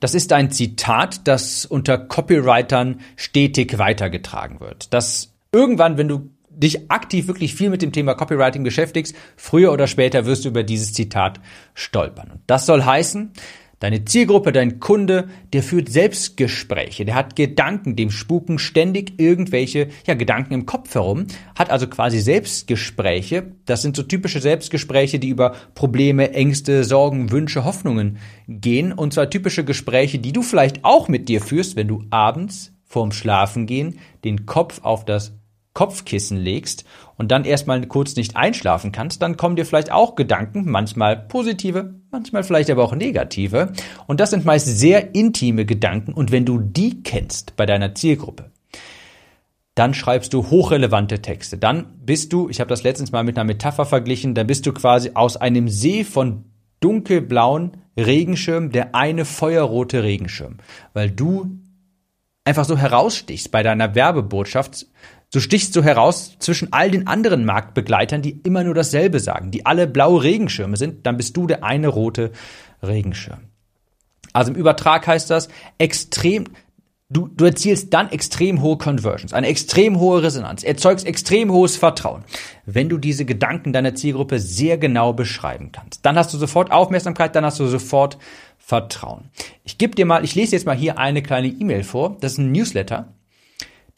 Das 0.00 0.14
ist 0.14 0.32
ein 0.32 0.50
Zitat, 0.50 1.26
das 1.26 1.64
unter 1.64 1.96
Copywritern 1.96 3.00
stetig 3.16 3.78
weitergetragen 3.78 4.60
wird. 4.60 4.92
Das 4.92 5.32
irgendwann, 5.52 5.96
wenn 5.96 6.08
du 6.08 6.30
dich 6.56 6.90
aktiv 6.90 7.28
wirklich 7.28 7.54
viel 7.54 7.70
mit 7.70 7.82
dem 7.82 7.92
Thema 7.92 8.14
Copywriting 8.14 8.64
beschäftigst, 8.64 9.14
früher 9.36 9.72
oder 9.72 9.86
später 9.86 10.26
wirst 10.26 10.44
du 10.44 10.48
über 10.48 10.62
dieses 10.62 10.92
Zitat 10.92 11.40
stolpern. 11.74 12.30
Und 12.32 12.40
das 12.46 12.66
soll 12.66 12.84
heißen, 12.84 13.32
Deine 13.78 14.06
Zielgruppe, 14.06 14.52
dein 14.52 14.80
Kunde, 14.80 15.28
der 15.52 15.62
führt 15.62 15.90
Selbstgespräche, 15.90 17.04
der 17.04 17.14
hat 17.14 17.36
Gedanken, 17.36 17.94
dem 17.94 18.10
spuken 18.10 18.58
ständig 18.58 19.20
irgendwelche 19.20 19.88
ja, 20.06 20.14
Gedanken 20.14 20.54
im 20.54 20.64
Kopf 20.64 20.94
herum, 20.94 21.26
hat 21.54 21.68
also 21.68 21.86
quasi 21.86 22.20
Selbstgespräche. 22.20 23.52
Das 23.66 23.82
sind 23.82 23.94
so 23.94 24.02
typische 24.02 24.40
Selbstgespräche, 24.40 25.18
die 25.18 25.28
über 25.28 25.54
Probleme, 25.74 26.32
Ängste, 26.32 26.84
Sorgen, 26.84 27.30
Wünsche, 27.30 27.66
Hoffnungen 27.66 28.16
gehen. 28.48 28.94
Und 28.94 29.12
zwar 29.12 29.28
typische 29.28 29.62
Gespräche, 29.62 30.18
die 30.18 30.32
du 30.32 30.40
vielleicht 30.40 30.82
auch 30.82 31.08
mit 31.08 31.28
dir 31.28 31.42
führst, 31.42 31.76
wenn 31.76 31.88
du 31.88 32.02
abends 32.08 32.72
vorm 32.82 33.12
Schlafengehen 33.12 33.98
den 34.24 34.46
Kopf 34.46 34.80
auf 34.84 35.04
das 35.04 35.34
Kopfkissen 35.76 36.38
legst 36.38 36.86
und 37.16 37.30
dann 37.30 37.44
erstmal 37.44 37.86
kurz 37.86 38.16
nicht 38.16 38.34
einschlafen 38.34 38.92
kannst, 38.92 39.20
dann 39.20 39.36
kommen 39.36 39.56
dir 39.56 39.66
vielleicht 39.66 39.92
auch 39.92 40.16
Gedanken, 40.16 40.64
manchmal 40.70 41.16
positive, 41.16 41.94
manchmal 42.10 42.44
vielleicht 42.44 42.70
aber 42.70 42.82
auch 42.82 42.94
negative. 42.94 43.74
Und 44.06 44.18
das 44.18 44.30
sind 44.30 44.46
meist 44.46 44.66
sehr 44.66 45.14
intime 45.14 45.66
Gedanken. 45.66 46.14
Und 46.14 46.32
wenn 46.32 46.46
du 46.46 46.58
die 46.58 47.02
kennst 47.02 47.56
bei 47.56 47.66
deiner 47.66 47.94
Zielgruppe, 47.94 48.50
dann 49.74 49.92
schreibst 49.92 50.32
du 50.32 50.48
hochrelevante 50.48 51.20
Texte. 51.20 51.58
Dann 51.58 51.84
bist 52.02 52.32
du, 52.32 52.48
ich 52.48 52.58
habe 52.60 52.70
das 52.70 52.82
letztens 52.82 53.12
mal 53.12 53.22
mit 53.22 53.36
einer 53.36 53.44
Metapher 53.44 53.84
verglichen, 53.84 54.34
dann 54.34 54.46
bist 54.46 54.64
du 54.64 54.72
quasi 54.72 55.10
aus 55.12 55.36
einem 55.36 55.68
See 55.68 56.04
von 56.04 56.46
dunkelblauen 56.80 57.72
Regenschirm 57.98 58.72
der 58.72 58.94
eine 58.94 59.26
feuerrote 59.26 60.02
Regenschirm, 60.02 60.56
weil 60.94 61.10
du 61.10 61.58
einfach 62.46 62.64
so 62.64 62.78
herausstichst 62.78 63.50
bei 63.50 63.62
deiner 63.62 63.94
Werbebotschaft, 63.94 64.86
Du 65.32 65.40
stichst 65.40 65.72
so 65.72 65.82
heraus 65.82 66.36
zwischen 66.38 66.72
all 66.72 66.90
den 66.90 67.06
anderen 67.06 67.44
Marktbegleitern, 67.44 68.22
die 68.22 68.40
immer 68.44 68.64
nur 68.64 68.74
dasselbe 68.74 69.20
sagen, 69.20 69.50
die 69.50 69.66
alle 69.66 69.86
blaue 69.86 70.22
Regenschirme 70.22 70.76
sind, 70.76 71.06
dann 71.06 71.16
bist 71.16 71.36
du 71.36 71.46
der 71.46 71.64
eine 71.64 71.88
rote 71.88 72.30
Regenschirm. 72.82 73.40
Also 74.32 74.52
im 74.52 74.58
Übertrag 74.58 75.06
heißt 75.06 75.30
das 75.30 75.48
extrem, 75.78 76.44
du, 77.08 77.28
du 77.28 77.44
erzielst 77.44 77.92
dann 77.92 78.10
extrem 78.10 78.62
hohe 78.62 78.78
Conversions, 78.78 79.32
eine 79.32 79.48
extrem 79.48 79.98
hohe 79.98 80.22
Resonanz, 80.22 80.62
erzeugst 80.62 81.06
extrem 81.06 81.50
hohes 81.50 81.76
Vertrauen, 81.76 82.22
wenn 82.64 82.88
du 82.88 82.98
diese 82.98 83.24
Gedanken 83.24 83.72
deiner 83.72 83.94
Zielgruppe 83.94 84.38
sehr 84.38 84.78
genau 84.78 85.12
beschreiben 85.12 85.72
kannst. 85.72 86.04
Dann 86.06 86.16
hast 86.16 86.32
du 86.34 86.38
sofort 86.38 86.70
Aufmerksamkeit, 86.70 87.34
dann 87.34 87.44
hast 87.44 87.58
du 87.58 87.66
sofort 87.66 88.18
Vertrauen. 88.58 89.30
Ich 89.64 89.78
gebe 89.78 89.94
dir 89.94 90.06
mal, 90.06 90.24
ich 90.24 90.34
lese 90.34 90.54
jetzt 90.54 90.66
mal 90.66 90.76
hier 90.76 90.98
eine 90.98 91.22
kleine 91.22 91.48
E-Mail 91.48 91.82
vor. 91.82 92.16
Das 92.20 92.32
ist 92.32 92.38
ein 92.38 92.52
Newsletter. 92.52 93.14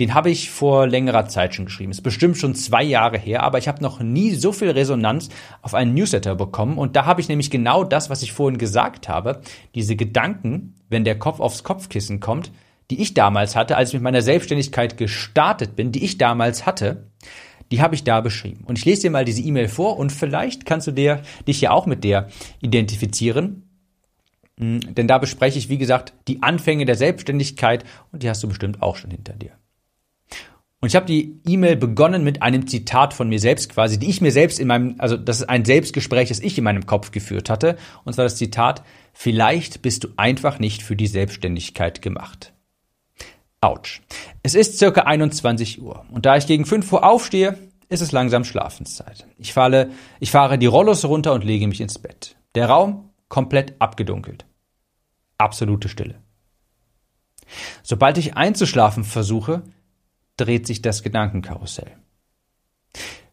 Den 0.00 0.14
habe 0.14 0.30
ich 0.30 0.50
vor 0.50 0.86
längerer 0.86 1.26
Zeit 1.26 1.54
schon 1.54 1.64
geschrieben. 1.64 1.90
Ist 1.90 2.02
bestimmt 2.02 2.36
schon 2.36 2.54
zwei 2.54 2.84
Jahre 2.84 3.18
her, 3.18 3.42
aber 3.42 3.58
ich 3.58 3.66
habe 3.66 3.82
noch 3.82 4.00
nie 4.00 4.34
so 4.34 4.52
viel 4.52 4.70
Resonanz 4.70 5.28
auf 5.60 5.74
einen 5.74 5.94
Newsletter 5.94 6.36
bekommen. 6.36 6.78
Und 6.78 6.94
da 6.94 7.04
habe 7.04 7.20
ich 7.20 7.28
nämlich 7.28 7.50
genau 7.50 7.82
das, 7.82 8.08
was 8.08 8.22
ich 8.22 8.32
vorhin 8.32 8.58
gesagt 8.58 9.08
habe, 9.08 9.40
diese 9.74 9.96
Gedanken, 9.96 10.74
wenn 10.88 11.04
der 11.04 11.18
Kopf 11.18 11.40
aufs 11.40 11.64
Kopfkissen 11.64 12.20
kommt, 12.20 12.52
die 12.90 13.02
ich 13.02 13.14
damals 13.14 13.56
hatte, 13.56 13.76
als 13.76 13.90
ich 13.90 13.94
mit 13.94 14.02
meiner 14.02 14.22
Selbstständigkeit 14.22 14.96
gestartet 14.96 15.74
bin, 15.74 15.90
die 15.92 16.04
ich 16.04 16.16
damals 16.16 16.64
hatte, 16.64 17.08
die 17.70 17.82
habe 17.82 17.94
ich 17.94 18.04
da 18.04 18.20
beschrieben. 18.20 18.64
Und 18.66 18.78
ich 18.78 18.84
lese 18.84 19.02
dir 19.02 19.10
mal 19.10 19.24
diese 19.24 19.42
E-Mail 19.42 19.68
vor 19.68 19.98
und 19.98 20.10
vielleicht 20.10 20.64
kannst 20.64 20.86
du 20.86 20.92
dir, 20.92 21.22
dich 21.46 21.60
ja 21.60 21.72
auch 21.72 21.86
mit 21.86 22.04
der 22.04 22.28
identifizieren. 22.60 23.68
Hm, 24.58 24.94
denn 24.94 25.06
da 25.08 25.18
bespreche 25.18 25.58
ich, 25.58 25.68
wie 25.68 25.76
gesagt, 25.78 26.14
die 26.28 26.42
Anfänge 26.42 26.86
der 26.86 26.94
Selbstständigkeit 26.94 27.84
und 28.12 28.22
die 28.22 28.30
hast 28.30 28.42
du 28.42 28.48
bestimmt 28.48 28.80
auch 28.80 28.96
schon 28.96 29.10
hinter 29.10 29.34
dir. 29.34 29.52
Und 30.80 30.88
ich 30.88 30.96
habe 30.96 31.06
die 31.06 31.40
E-Mail 31.46 31.76
begonnen 31.76 32.22
mit 32.22 32.42
einem 32.42 32.68
Zitat 32.68 33.12
von 33.12 33.28
mir 33.28 33.40
selbst 33.40 33.70
quasi, 33.70 33.98
die 33.98 34.08
ich 34.08 34.20
mir 34.20 34.30
selbst 34.30 34.60
in 34.60 34.68
meinem, 34.68 34.94
also 34.98 35.16
das 35.16 35.40
ist 35.40 35.48
ein 35.48 35.64
Selbstgespräch, 35.64 36.28
das 36.28 36.38
ich 36.38 36.56
in 36.56 36.64
meinem 36.64 36.86
Kopf 36.86 37.10
geführt 37.10 37.50
hatte. 37.50 37.76
Und 38.04 38.12
zwar 38.12 38.24
das 38.24 38.36
Zitat, 38.36 38.84
vielleicht 39.12 39.82
bist 39.82 40.04
du 40.04 40.08
einfach 40.16 40.60
nicht 40.60 40.82
für 40.82 40.94
die 40.94 41.08
Selbstständigkeit 41.08 42.00
gemacht. 42.00 42.52
Autsch. 43.60 44.02
Es 44.44 44.54
ist 44.54 44.78
circa 44.78 45.02
21 45.02 45.82
Uhr. 45.82 46.04
Und 46.12 46.26
da 46.26 46.36
ich 46.36 46.46
gegen 46.46 46.64
5 46.64 46.92
Uhr 46.92 47.04
aufstehe, 47.04 47.58
ist 47.88 48.02
es 48.02 48.12
langsam 48.12 48.44
Schlafenszeit. 48.44 49.26
Ich 49.36 49.52
falle, 49.52 49.90
ich 50.20 50.30
fahre 50.30 50.58
die 50.58 50.66
Rollos 50.66 51.04
runter 51.04 51.32
und 51.32 51.42
lege 51.42 51.66
mich 51.66 51.80
ins 51.80 51.98
Bett. 51.98 52.36
Der 52.54 52.68
Raum 52.68 53.10
komplett 53.28 53.80
abgedunkelt. 53.80 54.46
Absolute 55.38 55.88
Stille. 55.88 56.22
Sobald 57.82 58.18
ich 58.18 58.36
einzuschlafen 58.36 59.02
versuche, 59.02 59.62
dreht 60.38 60.66
sich 60.66 60.82
das 60.82 61.02
Gedankenkarussell. 61.02 61.92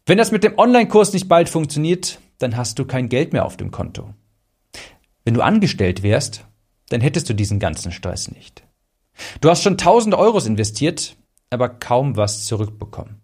Wenn 0.04 0.18
das 0.18 0.30
mit 0.30 0.44
dem 0.44 0.58
Online-Kurs 0.58 1.12
nicht 1.12 1.28
bald 1.28 1.48
funktioniert, 1.48 2.20
dann 2.38 2.56
hast 2.56 2.78
du 2.78 2.84
kein 2.84 3.08
Geld 3.08 3.32
mehr 3.32 3.44
auf 3.44 3.56
dem 3.56 3.70
Konto. 3.70 4.14
Wenn 5.24 5.34
du 5.34 5.40
angestellt 5.40 6.02
wärst, 6.02 6.44
dann 6.90 7.00
hättest 7.00 7.28
du 7.28 7.34
diesen 7.34 7.58
ganzen 7.58 7.90
Stress 7.90 8.30
nicht. 8.30 8.62
Du 9.40 9.50
hast 9.50 9.62
schon 9.62 9.78
tausende 9.78 10.18
Euros 10.18 10.46
investiert, 10.46 11.16
aber 11.50 11.68
kaum 11.68 12.16
was 12.16 12.44
zurückbekommen. 12.44 13.20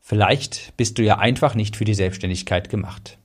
Vielleicht 0.00 0.76
bist 0.76 0.98
du 0.98 1.02
ja 1.02 1.18
einfach 1.18 1.54
nicht 1.54 1.76
für 1.76 1.84
die 1.84 1.94
Selbstständigkeit 1.94 2.68
gemacht. 2.68 3.18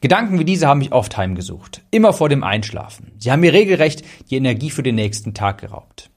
Gedanken 0.00 0.38
wie 0.38 0.44
diese 0.44 0.68
haben 0.68 0.78
mich 0.78 0.92
oft 0.92 1.16
heimgesucht, 1.16 1.82
immer 1.90 2.12
vor 2.12 2.28
dem 2.28 2.44
Einschlafen. 2.44 3.12
Sie 3.18 3.30
haben 3.30 3.40
mir 3.40 3.52
regelrecht 3.52 4.04
die 4.30 4.36
Energie 4.36 4.70
für 4.70 4.82
den 4.82 4.94
nächsten 4.94 5.34
Tag 5.34 5.60
geraubt. 5.60 6.10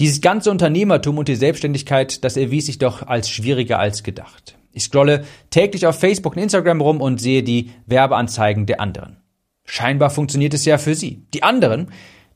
Dieses 0.00 0.20
ganze 0.20 0.50
Unternehmertum 0.50 1.18
und 1.18 1.28
die 1.28 1.36
Selbstständigkeit, 1.36 2.24
das 2.24 2.36
erwies 2.36 2.66
sich 2.66 2.78
doch 2.78 3.06
als 3.06 3.28
schwieriger 3.28 3.78
als 3.78 4.02
gedacht. 4.02 4.56
Ich 4.72 4.84
scrolle 4.84 5.24
täglich 5.50 5.86
auf 5.86 5.98
Facebook 5.98 6.36
und 6.36 6.42
Instagram 6.42 6.80
rum 6.80 7.00
und 7.00 7.20
sehe 7.20 7.42
die 7.42 7.70
Werbeanzeigen 7.86 8.66
der 8.66 8.80
anderen. 8.80 9.18
Scheinbar 9.64 10.10
funktioniert 10.10 10.54
es 10.54 10.64
ja 10.64 10.78
für 10.78 10.94
sie. 10.94 11.26
Die 11.34 11.42
anderen, 11.42 11.90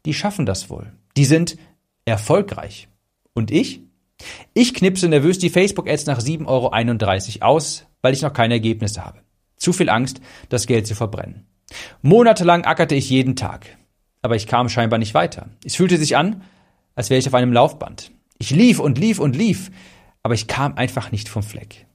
die 0.04 0.14
schaffen 0.14 0.44
das 0.44 0.68
wohl. 0.68 0.92
Die 1.16 1.24
sind 1.24 1.56
erfolgreich. 2.04 2.88
Und 3.32 3.50
ich? 3.50 3.80
Ich 4.54 4.74
knipse 4.74 5.08
nervös 5.08 5.38
die 5.38 5.50
Facebook-Ads 5.50 6.06
nach 6.06 6.20
7,31 6.20 6.46
Euro 7.40 7.46
aus, 7.46 7.86
weil 8.02 8.12
ich 8.12 8.22
noch 8.22 8.32
keine 8.32 8.54
Ergebnisse 8.54 9.04
habe. 9.04 9.20
Zu 9.56 9.72
viel 9.72 9.88
Angst, 9.88 10.20
das 10.48 10.66
Geld 10.66 10.86
zu 10.86 10.94
verbrennen. 10.94 11.46
Monatelang 12.02 12.64
ackerte 12.64 12.94
ich 12.94 13.08
jeden 13.08 13.36
Tag. 13.36 13.66
Aber 14.20 14.36
ich 14.36 14.46
kam 14.46 14.68
scheinbar 14.68 14.98
nicht 14.98 15.14
weiter. 15.14 15.48
Es 15.64 15.76
fühlte 15.76 15.96
sich 15.96 16.16
an, 16.16 16.42
als 16.94 17.10
wäre 17.10 17.18
ich 17.18 17.26
auf 17.26 17.34
einem 17.34 17.52
Laufband. 17.52 18.12
Ich 18.38 18.50
lief 18.50 18.78
und 18.78 18.98
lief 18.98 19.18
und 19.18 19.36
lief, 19.36 19.70
aber 20.22 20.34
ich 20.34 20.46
kam 20.46 20.76
einfach 20.76 21.12
nicht 21.12 21.28
vom 21.28 21.42
Fleck. 21.42 21.86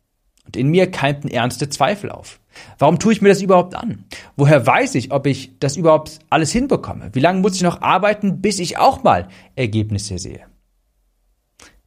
Und 0.46 0.56
in 0.56 0.70
mir 0.70 0.90
keimten 0.90 1.28
ernste 1.28 1.68
Zweifel 1.70 2.10
auf. 2.10 2.40
Warum 2.80 3.00
tue 3.00 3.12
ich 3.14 3.22
mir 3.22 3.30
das 3.30 3.42
überhaupt 3.42 3.76
an? 3.76 4.06
Woher 4.38 4.66
weiß 4.66 4.96
ich, 4.96 5.12
ob 5.12 5.28
ich 5.28 5.52
das 5.60 5.76
überhaupt 5.76 6.20
alles 6.30 6.52
hinbekomme? 6.52 7.10
Wie 7.14 7.20
lange 7.20 7.42
muss 7.42 7.56
ich 7.56 7.64
noch 7.64 7.82
arbeiten, 7.82 8.42
bis 8.42 8.60
ich 8.60 8.78
auch 8.78 9.04
mal 9.04 9.28
Ergebnisse 9.56 10.18
sehe? 10.18 10.46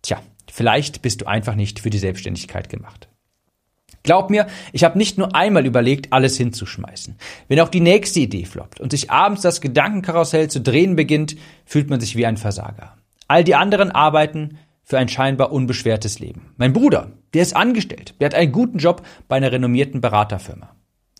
Tja, 0.02 0.21
vielleicht 0.50 1.02
bist 1.02 1.23
du 1.23 1.26
einfach 1.26 1.55
nicht 1.55 1.81
für 1.81 1.90
die 1.90 1.99
Selbstständigkeit 1.99 2.69
gemacht. 2.69 3.09
Glaub 4.02 4.31
mir, 4.31 4.47
ich 4.73 4.85
habe 4.85 4.97
nicht 4.97 5.19
nur 5.19 5.35
einmal 5.35 5.67
überlegt, 5.67 6.12
alles 6.12 6.37
hinzuschmeißen. 6.37 7.17
Wenn 7.49 7.61
auch 7.61 7.69
die 7.69 7.81
nächste 7.81 8.21
Idee 8.21 8.47
floppt 8.47 8.81
und 8.81 8.90
sich 8.90 9.11
abends 9.11 9.43
das 9.43 9.61
Gedankenkarussell 9.61 10.49
zu 10.49 10.61
drehen 10.61 10.97
beginnt, 10.97 11.37
fühlt 11.67 11.90
man 11.90 12.00
sich 12.00 12.17
wie 12.17 12.25
ein 12.25 12.38
Versager. 12.38 12.97
All 13.31 13.45
die 13.45 13.55
anderen 13.55 13.93
arbeiten 13.93 14.59
für 14.83 14.99
ein 14.99 15.09
scheinbar 15.09 15.53
unbeschwertes 15.53 16.19
Leben. 16.19 16.53
Mein 16.57 16.73
Bruder, 16.73 17.13
der 17.33 17.43
ist 17.43 17.55
angestellt, 17.55 18.17
der 18.19 18.27
hat 18.27 18.35
einen 18.35 18.51
guten 18.51 18.79
Job 18.79 19.07
bei 19.29 19.37
einer 19.37 19.53
renommierten 19.53 20.01
Beraterfirma. 20.01 20.75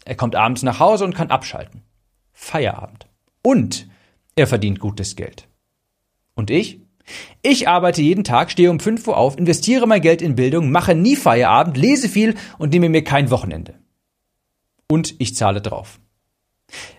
Er 0.05 0.17
kommt 0.17 0.35
abends 0.35 0.65
nach 0.65 0.81
Hause 0.81 1.05
und 1.05 1.15
kann 1.15 1.31
abschalten. 1.31 1.85
Feierabend. 2.33 3.07
Und 3.43 3.87
er 4.35 4.49
verdient 4.49 4.81
gutes 4.81 5.15
Geld. 5.15 5.47
Und 6.35 6.51
ich? 6.51 6.81
Ich 7.43 7.69
arbeite 7.69 8.03
jeden 8.03 8.25
Tag, 8.25 8.51
stehe 8.51 8.73
um 8.73 8.81
5 8.81 9.07
Uhr 9.07 9.17
auf, 9.17 9.39
investiere 9.39 9.87
mein 9.87 10.03
Geld 10.03 10.21
in 10.21 10.35
Bildung, 10.35 10.73
mache 10.73 10.97
nie 10.97 11.15
Feierabend, 11.15 11.77
lese 11.77 12.09
viel 12.09 12.35
und 12.59 12.73
nehme 12.73 12.89
mir 12.89 13.05
kein 13.05 13.31
Wochenende. 13.31 13.75
Und 14.89 15.15
ich 15.21 15.37
zahle 15.37 15.61
drauf. 15.61 16.01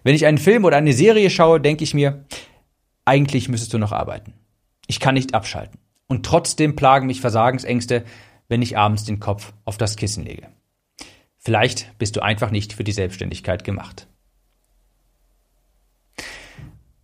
Wenn 0.06 0.16
ich 0.16 0.26
einen 0.26 0.38
Film 0.38 0.64
oder 0.64 0.78
eine 0.78 0.94
Serie 0.94 1.30
schaue, 1.30 1.60
denke 1.60 1.84
ich 1.84 1.94
mir, 1.94 2.24
eigentlich 3.04 3.50
müsstest 3.50 3.74
du 3.74 3.78
noch 3.78 3.92
arbeiten. 3.92 4.36
Ich 4.92 5.00
kann 5.00 5.14
nicht 5.14 5.34
abschalten. 5.34 5.80
Und 6.08 6.26
trotzdem 6.26 6.76
plagen 6.76 7.08
mich 7.08 7.22
Versagensängste, 7.22 8.04
wenn 8.50 8.62
ich 8.62 8.78
abends 8.78 9.06
den 9.06 9.22
Kopf 9.22 9.54
auf 9.64 9.78
das 9.78 9.96
Kissen 9.96 10.26
lege. 10.26 10.50
Vielleicht 11.38 11.98
bist 11.98 12.18
du 12.18 12.20
einfach 12.22 12.52
nicht 12.52 12.74
für 12.74 12.84
die 12.84 12.92
Selbstständigkeit 12.92 13.64
gemacht. 13.64 14.10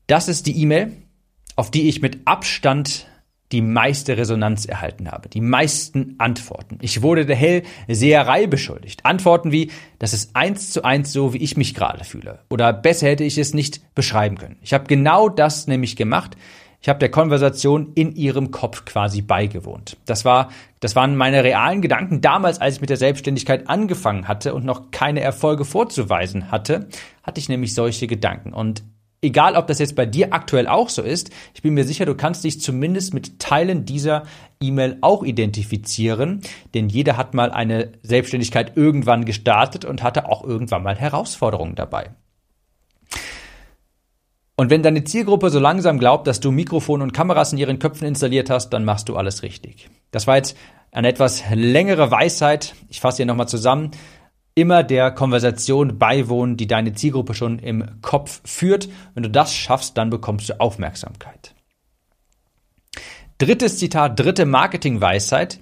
Das 0.06 0.28
ist 0.28 0.48
die 0.48 0.62
E-Mail, 0.62 0.98
auf 1.56 1.72
die 1.72 1.88
ich 1.88 2.02
mit 2.02 2.28
Abstand 2.28 3.08
die 3.54 3.62
meiste 3.62 4.18
Resonanz 4.18 4.66
erhalten 4.66 5.10
habe, 5.10 5.30
die 5.30 5.40
meisten 5.40 6.16
Antworten. 6.18 6.80
Ich 6.82 7.02
wurde 7.02 7.26
der 7.26 7.38
Hellseherei 7.38 8.48
beschuldigt. 8.48 9.06
Antworten 9.06 9.54
wie, 9.54 9.72
das 9.98 10.14
ist 10.14 10.36
eins 10.36 10.72
zu 10.72 10.84
eins 10.84 11.14
so, 11.14 11.34
wie 11.34 11.38
ich 11.38 11.56
mich 11.56 11.74
gerade 11.74 12.04
fühle. 12.04 12.40
Oder 12.50 12.74
besser 12.74 13.08
hätte 13.08 13.24
ich 13.24 13.38
es 13.38 13.54
nicht 13.54 13.96
beschreiben 13.96 14.38
können. 14.38 14.58
Ich 14.62 14.74
habe 14.74 14.88
genau 14.88 15.30
das 15.30 15.68
nämlich 15.68 15.96
gemacht. 15.96 16.36
Ich 16.88 16.90
habe 16.90 17.00
der 17.00 17.12
Konversation 17.12 17.92
in 17.96 18.16
ihrem 18.16 18.50
Kopf 18.50 18.86
quasi 18.86 19.22
beigewohnt. 19.22 19.98
Das 20.06 20.24
war, 20.24 20.52
das 20.80 20.96
waren 20.96 21.18
meine 21.18 21.44
realen 21.44 21.82
Gedanken 21.82 22.22
damals, 22.22 22.62
als 22.62 22.76
ich 22.76 22.80
mit 22.82 22.90
der 22.90 22.96
Selbstständigkeit 22.96 23.68
angefangen 23.68 24.30
hatte 24.30 24.54
und 24.54 24.64
noch 24.64 24.90
keine 24.90 25.20
Erfolge 25.20 25.66
vorzuweisen 25.66 26.50
hatte, 26.50 26.88
hatte 27.24 27.42
ich 27.42 27.50
nämlich 27.50 27.74
solche 27.74 28.08
Gedanken. 28.08 28.54
Und 28.54 28.86
egal, 29.22 29.58
ob 29.58 29.68
das 29.68 29.80
jetzt 29.80 29.98
bei 29.98 30.06
dir 30.06 30.32
aktuell 30.32 30.66
auch 30.66 30.88
so 30.88 31.02
ist, 31.02 31.30
ich 31.54 31.62
bin 31.62 31.74
mir 31.74 31.84
sicher, 31.84 32.06
du 32.06 32.16
kannst 32.16 32.46
dich 32.46 32.62
zumindest 32.62 33.14
mit 33.14 33.38
Teilen 33.38 33.84
dieser 33.84 34.24
E-Mail 34.62 34.98
auch 35.02 35.24
identifizieren, 35.24 36.40
denn 36.74 36.88
jeder 36.88 37.18
hat 37.18 37.34
mal 37.34 37.52
eine 37.52 37.92
Selbstständigkeit 38.02 38.78
irgendwann 38.78 39.26
gestartet 39.26 39.84
und 39.84 40.04
hatte 40.04 40.30
auch 40.30 40.42
irgendwann 40.42 40.84
mal 40.84 40.96
Herausforderungen 40.96 41.76
dabei. 41.76 42.12
Und 44.60 44.72
wenn 44.72 44.82
deine 44.82 45.04
Zielgruppe 45.04 45.52
so 45.52 45.60
langsam 45.60 46.00
glaubt, 46.00 46.26
dass 46.26 46.40
du 46.40 46.52
Mikrofon 46.52 47.04
und 47.04 47.14
Kameras 47.14 47.54
in 47.54 47.60
ihren 47.60 47.78
Köpfen 47.78 48.08
installiert 48.08 48.50
hast, 48.50 48.72
dann 48.72 48.86
machst 48.86 49.08
du 49.08 49.16
alles 49.16 49.44
richtig. 49.44 49.88
Das 50.10 50.26
war 50.26 50.36
jetzt 50.36 50.58
eine 50.92 51.10
etwas 51.10 51.44
längere 51.54 52.10
Weisheit. 52.10 52.74
Ich 52.90 53.00
fasse 53.00 53.18
hier 53.18 53.28
nochmal 53.28 53.48
zusammen. 53.48 53.92
Immer 54.56 54.82
der 54.82 55.12
Konversation 55.12 56.00
beiwohnen, 56.00 56.58
die 56.58 56.66
deine 56.66 56.94
Zielgruppe 56.94 57.36
schon 57.36 57.60
im 57.60 58.02
Kopf 58.02 58.42
führt. 58.46 58.90
Wenn 59.14 59.22
du 59.22 59.30
das 59.30 59.54
schaffst, 59.54 59.96
dann 59.96 60.10
bekommst 60.10 60.50
du 60.50 60.60
Aufmerksamkeit. 60.60 61.54
Drittes 63.38 63.78
Zitat, 63.78 64.20
dritte 64.20 64.48
Marketingweisheit. 64.48 65.60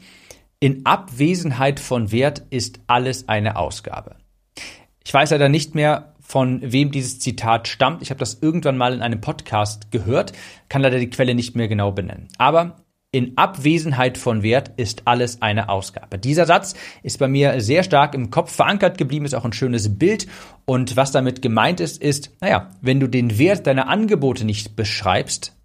In 0.62 0.86
Abwesenheit 0.86 1.82
von 1.82 2.14
Wert 2.14 2.44
ist 2.50 2.80
alles 2.88 3.28
eine 3.28 3.58
Ausgabe. 3.58 4.16
Ich 5.04 5.14
weiß 5.14 5.32
leider 5.32 5.50
nicht 5.50 5.76
mehr, 5.76 6.15
von 6.28 6.60
wem 6.64 6.92
dieses 6.92 7.20
Zitat 7.20 7.68
stammt. 7.68 8.02
Ich 8.02 8.10
habe 8.10 8.20
das 8.20 8.40
irgendwann 8.42 8.78
mal 8.78 8.94
in 8.94 9.02
einem 9.02 9.22
Podcast 9.22 9.92
gehört, 9.92 10.34
kann 10.70 10.82
leider 10.82 10.98
die 10.98 11.10
Quelle 11.10 11.36
nicht 11.36 11.56
mehr 11.56 11.68
genau 11.68 11.92
benennen. 11.92 12.28
Aber 12.38 12.78
In 13.16 13.38
Abwesenheit 13.38 14.18
von 14.18 14.44
Wert 14.44 14.74
ist 14.76 15.04
alles 15.06 15.42
eine 15.42 15.70
Ausgabe. 15.70 16.20
Dieser 16.20 16.46
Satz 16.46 16.76
ist 17.02 17.18
bei 17.18 17.30
mir 17.30 17.62
sehr 17.62 17.84
stark 17.84 18.14
im 18.14 18.30
Kopf 18.30 18.52
verankert 18.52 18.98
geblieben, 18.98 19.24
ist 19.24 19.36
auch 19.36 19.46
ein 19.46 19.54
schönes 19.54 19.98
Bild. 19.98 20.28
Und 20.66 20.98
was 20.98 21.14
damit 21.14 21.42
gemeint 21.42 21.80
ist, 21.80 22.02
ist, 22.02 22.32
naja, 22.42 22.72
wenn 22.82 23.00
du 23.00 23.08
den 23.08 23.38
Wert 23.38 23.68
deiner 23.68 23.88
Angebote 23.88 24.44
nicht 24.44 24.76
beschreibst, 24.76 25.56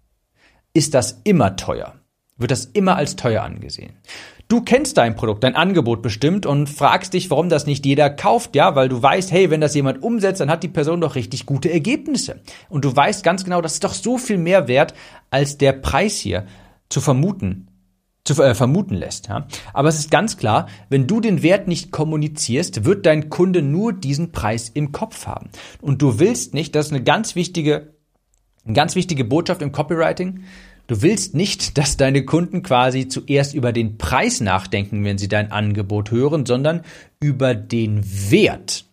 ist 0.73 0.93
das 0.93 1.19
immer 1.25 1.57
teuer. 1.57 1.95
Wird 2.37 2.51
das 2.51 2.63
immer 2.63 2.95
als 2.95 3.17
teuer 3.17 3.43
angesehen. 3.43 3.97
Du 4.51 4.59
kennst 4.59 4.97
dein 4.97 5.15
Produkt, 5.15 5.45
dein 5.45 5.55
Angebot 5.55 6.01
bestimmt 6.01 6.45
und 6.45 6.67
fragst 6.67 7.13
dich, 7.13 7.29
warum 7.29 7.47
das 7.47 7.67
nicht 7.67 7.85
jeder 7.85 8.09
kauft, 8.09 8.53
ja, 8.53 8.75
weil 8.75 8.89
du 8.89 9.01
weißt, 9.01 9.31
hey, 9.31 9.49
wenn 9.49 9.61
das 9.61 9.75
jemand 9.75 10.03
umsetzt, 10.03 10.41
dann 10.41 10.49
hat 10.49 10.61
die 10.61 10.67
Person 10.67 10.99
doch 10.99 11.15
richtig 11.15 11.45
gute 11.45 11.71
Ergebnisse. 11.71 12.41
Und 12.67 12.83
du 12.83 12.93
weißt 12.93 13.23
ganz 13.23 13.45
genau, 13.45 13.61
das 13.61 13.75
ist 13.75 13.85
doch 13.85 13.93
so 13.93 14.17
viel 14.17 14.37
mehr 14.37 14.67
wert 14.67 14.93
als 15.29 15.57
der 15.57 15.71
Preis 15.71 16.17
hier 16.17 16.47
zu 16.89 16.99
vermuten 16.99 17.69
zu 18.25 18.43
äh, 18.43 18.53
vermuten 18.53 18.95
lässt. 18.95 19.29
Ja? 19.29 19.47
Aber 19.73 19.87
es 19.87 19.97
ist 19.97 20.11
ganz 20.11 20.35
klar, 20.35 20.67
wenn 20.89 21.07
du 21.07 21.21
den 21.21 21.43
Wert 21.43 21.69
nicht 21.69 21.91
kommunizierst, 21.91 22.83
wird 22.83 23.05
dein 23.05 23.29
Kunde 23.29 23.61
nur 23.61 23.93
diesen 23.93 24.33
Preis 24.33 24.67
im 24.67 24.91
Kopf 24.91 25.27
haben. 25.27 25.49
Und 25.79 26.01
du 26.01 26.19
willst 26.19 26.53
nicht, 26.53 26.75
das 26.75 26.87
ist 26.87 26.91
eine 26.91 27.03
ganz 27.05 27.35
wichtige, 27.35 27.95
eine 28.65 28.73
ganz 28.73 28.95
wichtige 28.95 29.23
Botschaft 29.23 29.61
im 29.61 29.71
Copywriting. 29.71 30.43
Du 30.91 31.01
willst 31.01 31.35
nicht, 31.35 31.77
dass 31.77 31.95
deine 31.95 32.25
Kunden 32.25 32.63
quasi 32.63 33.07
zuerst 33.07 33.53
über 33.53 33.71
den 33.71 33.97
Preis 33.97 34.41
nachdenken, 34.41 35.05
wenn 35.05 35.17
sie 35.17 35.29
dein 35.29 35.49
Angebot 35.49 36.11
hören, 36.11 36.45
sondern 36.45 36.81
über 37.21 37.55
den 37.55 38.03
Wert, 38.29 38.83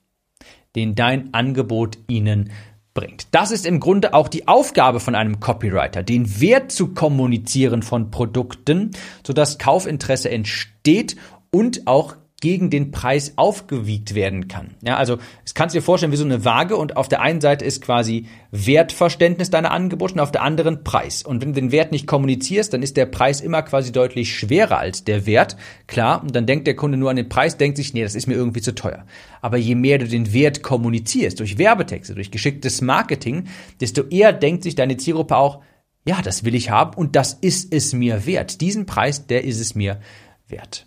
den 0.77 0.95
dein 0.95 1.35
Angebot 1.35 1.99
ihnen 2.07 2.53
bringt. 2.95 3.27
Das 3.33 3.51
ist 3.51 3.67
im 3.67 3.81
Grunde 3.81 4.15
auch 4.15 4.29
die 4.29 4.47
Aufgabe 4.47 5.01
von 5.01 5.17
einem 5.17 5.41
Copywriter, 5.41 6.05
den 6.05 6.41
Wert 6.41 6.71
zu 6.71 6.95
kommunizieren 6.95 7.83
von 7.83 8.13
Produkten, 8.13 8.93
sodass 9.27 9.59
Kaufinteresse 9.59 10.31
entsteht 10.31 11.17
und 11.51 11.89
auch 11.89 12.15
gegen 12.41 12.71
den 12.71 12.93
Preis 12.93 13.33
aufgewiegt 13.37 14.15
werden 14.15 14.47
kann. 14.47 14.75
Ja, 14.83 14.97
also 14.97 15.19
es 15.45 15.55
kannst 15.55 15.75
dir 15.75 15.83
vorstellen 15.83 16.13
wie 16.13 16.17
so 16.17 16.25
eine 16.25 16.45
Waage 16.45 16.77
und 16.77 16.97
auf 16.97 17.09
der 17.09 17.21
einen 17.21 17.41
Seite 17.41 17.65
ist 17.65 17.83
quasi 17.83 18.27
Wertverständnis 18.53 19.51
deiner 19.51 19.73
Angebote 19.73 20.15
und 20.15 20.21
auf 20.21 20.31
der 20.31 20.43
anderen 20.43 20.85
Preis. 20.85 21.25
Und 21.25 21.43
wenn 21.43 21.53
du 21.53 21.61
den 21.61 21.73
Wert 21.73 21.91
nicht 21.91 22.07
kommunizierst, 22.07 22.73
dann 22.73 22.83
ist 22.83 22.97
der 22.97 23.07
Preis 23.07 23.41
immer 23.41 23.63
quasi 23.63 23.91
deutlich 23.91 24.37
schwerer 24.37 24.79
als 24.79 25.03
der 25.03 25.27
Wert. 25.27 25.57
Klar, 25.89 26.23
und 26.23 26.35
dann 26.35 26.47
denkt 26.47 26.69
der 26.69 26.77
Kunde 26.77 26.97
nur 26.97 27.11
an 27.11 27.17
den 27.17 27.29
Preis, 27.29 27.57
denkt 27.57 27.77
sich, 27.77 27.93
nee, 27.93 28.03
das 28.03 28.15
ist 28.15 28.29
mir 28.29 28.35
irgendwie 28.35 28.63
zu 28.63 28.75
teuer. 28.75 29.05
Aber 29.41 29.57
je 29.57 29.75
mehr 29.75 29.99
du 29.99 30.07
den 30.07 30.33
Wert 30.33 30.63
kommunizierst, 30.63 31.41
durch 31.41 31.59
Werbetexte, 31.59 32.15
durch 32.15 32.31
geschicktes 32.31 32.81
Marketing, 32.83 33.49
desto 33.81 34.05
eher 34.05 34.33
denkt 34.33 34.63
sich 34.63 34.77
deine 34.77 34.97
Zielgruppe 34.97 35.37
auch, 35.37 35.61
ja, 36.07 36.23
das 36.23 36.45
will 36.45 36.55
ich 36.55 36.71
haben 36.71 36.97
und 36.97 37.17
das 37.17 37.33
ist 37.33 37.75
es 37.75 37.93
mir 37.93 38.27
wert. 38.27 38.61
Diesen 38.61 38.87
Preis, 38.87 39.27
der 39.27 39.45
ist 39.45 39.59
es 39.59 39.75
mir 39.75 40.01
wert. 40.47 40.87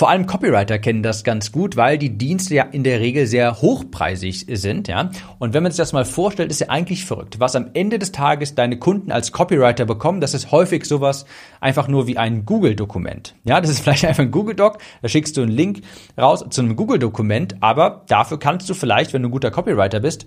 Vor 0.00 0.08
allem 0.08 0.24
Copywriter 0.24 0.78
kennen 0.78 1.02
das 1.02 1.24
ganz 1.24 1.52
gut, 1.52 1.76
weil 1.76 1.98
die 1.98 2.16
Dienste 2.16 2.54
ja 2.54 2.62
in 2.62 2.84
der 2.84 3.00
Regel 3.00 3.26
sehr 3.26 3.60
hochpreisig 3.60 4.46
sind, 4.48 4.88
ja. 4.88 5.10
Und 5.38 5.52
wenn 5.52 5.62
man 5.62 5.72
sich 5.72 5.76
das 5.76 5.92
mal 5.92 6.06
vorstellt, 6.06 6.50
ist 6.50 6.60
ja 6.62 6.70
eigentlich 6.70 7.04
verrückt. 7.04 7.38
Was 7.38 7.54
am 7.54 7.68
Ende 7.74 7.98
des 7.98 8.10
Tages 8.10 8.54
deine 8.54 8.78
Kunden 8.78 9.12
als 9.12 9.30
Copywriter 9.30 9.84
bekommen, 9.84 10.22
das 10.22 10.32
ist 10.32 10.52
häufig 10.52 10.86
sowas 10.86 11.26
einfach 11.60 11.86
nur 11.86 12.06
wie 12.06 12.16
ein 12.16 12.46
Google-Dokument. 12.46 13.34
Ja, 13.44 13.60
das 13.60 13.68
ist 13.68 13.80
vielleicht 13.82 14.06
einfach 14.06 14.22
ein 14.22 14.30
Google-Doc, 14.30 14.78
da 15.02 15.08
schickst 15.10 15.36
du 15.36 15.42
einen 15.42 15.52
Link 15.52 15.82
raus 16.16 16.46
zu 16.48 16.62
einem 16.62 16.76
Google-Dokument, 16.76 17.56
aber 17.60 18.06
dafür 18.08 18.38
kannst 18.38 18.70
du 18.70 18.72
vielleicht, 18.72 19.12
wenn 19.12 19.20
du 19.20 19.28
ein 19.28 19.32
guter 19.32 19.50
Copywriter 19.50 20.00
bist, 20.00 20.24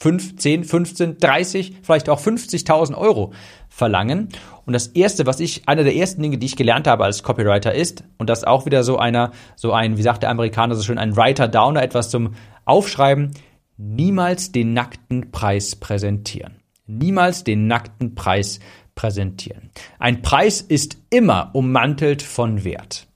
5, 0.00 0.36
10, 0.36 0.64
15, 0.64 1.18
30, 1.18 1.78
vielleicht 1.82 2.08
auch 2.08 2.20
50.000 2.20 2.94
Euro 2.94 3.32
verlangen. 3.68 4.28
Und 4.68 4.74
das 4.74 4.88
erste, 4.88 5.24
was 5.24 5.40
ich, 5.40 5.66
einer 5.66 5.82
der 5.82 5.96
ersten 5.96 6.20
Dinge, 6.20 6.36
die 6.36 6.44
ich 6.44 6.54
gelernt 6.54 6.86
habe 6.86 7.02
als 7.02 7.22
Copywriter 7.22 7.74
ist, 7.74 8.04
und 8.18 8.28
das 8.28 8.44
auch 8.44 8.66
wieder 8.66 8.84
so 8.84 8.98
einer, 8.98 9.32
so 9.56 9.72
ein, 9.72 9.96
wie 9.96 10.02
sagt 10.02 10.24
der 10.24 10.28
Amerikaner 10.28 10.74
so 10.74 10.82
schön, 10.82 10.98
ein 10.98 11.16
Writer-Downer, 11.16 11.82
etwas 11.82 12.10
zum 12.10 12.34
Aufschreiben, 12.66 13.30
niemals 13.78 14.52
den 14.52 14.74
nackten 14.74 15.30
Preis 15.30 15.74
präsentieren. 15.74 16.56
Niemals 16.86 17.44
den 17.44 17.66
nackten 17.66 18.14
Preis 18.14 18.60
präsentieren. 18.94 19.70
Ein 19.98 20.20
Preis 20.20 20.60
ist 20.60 20.98
immer 21.08 21.48
ummantelt 21.54 22.20
von 22.20 22.62
Wert. 22.62 23.06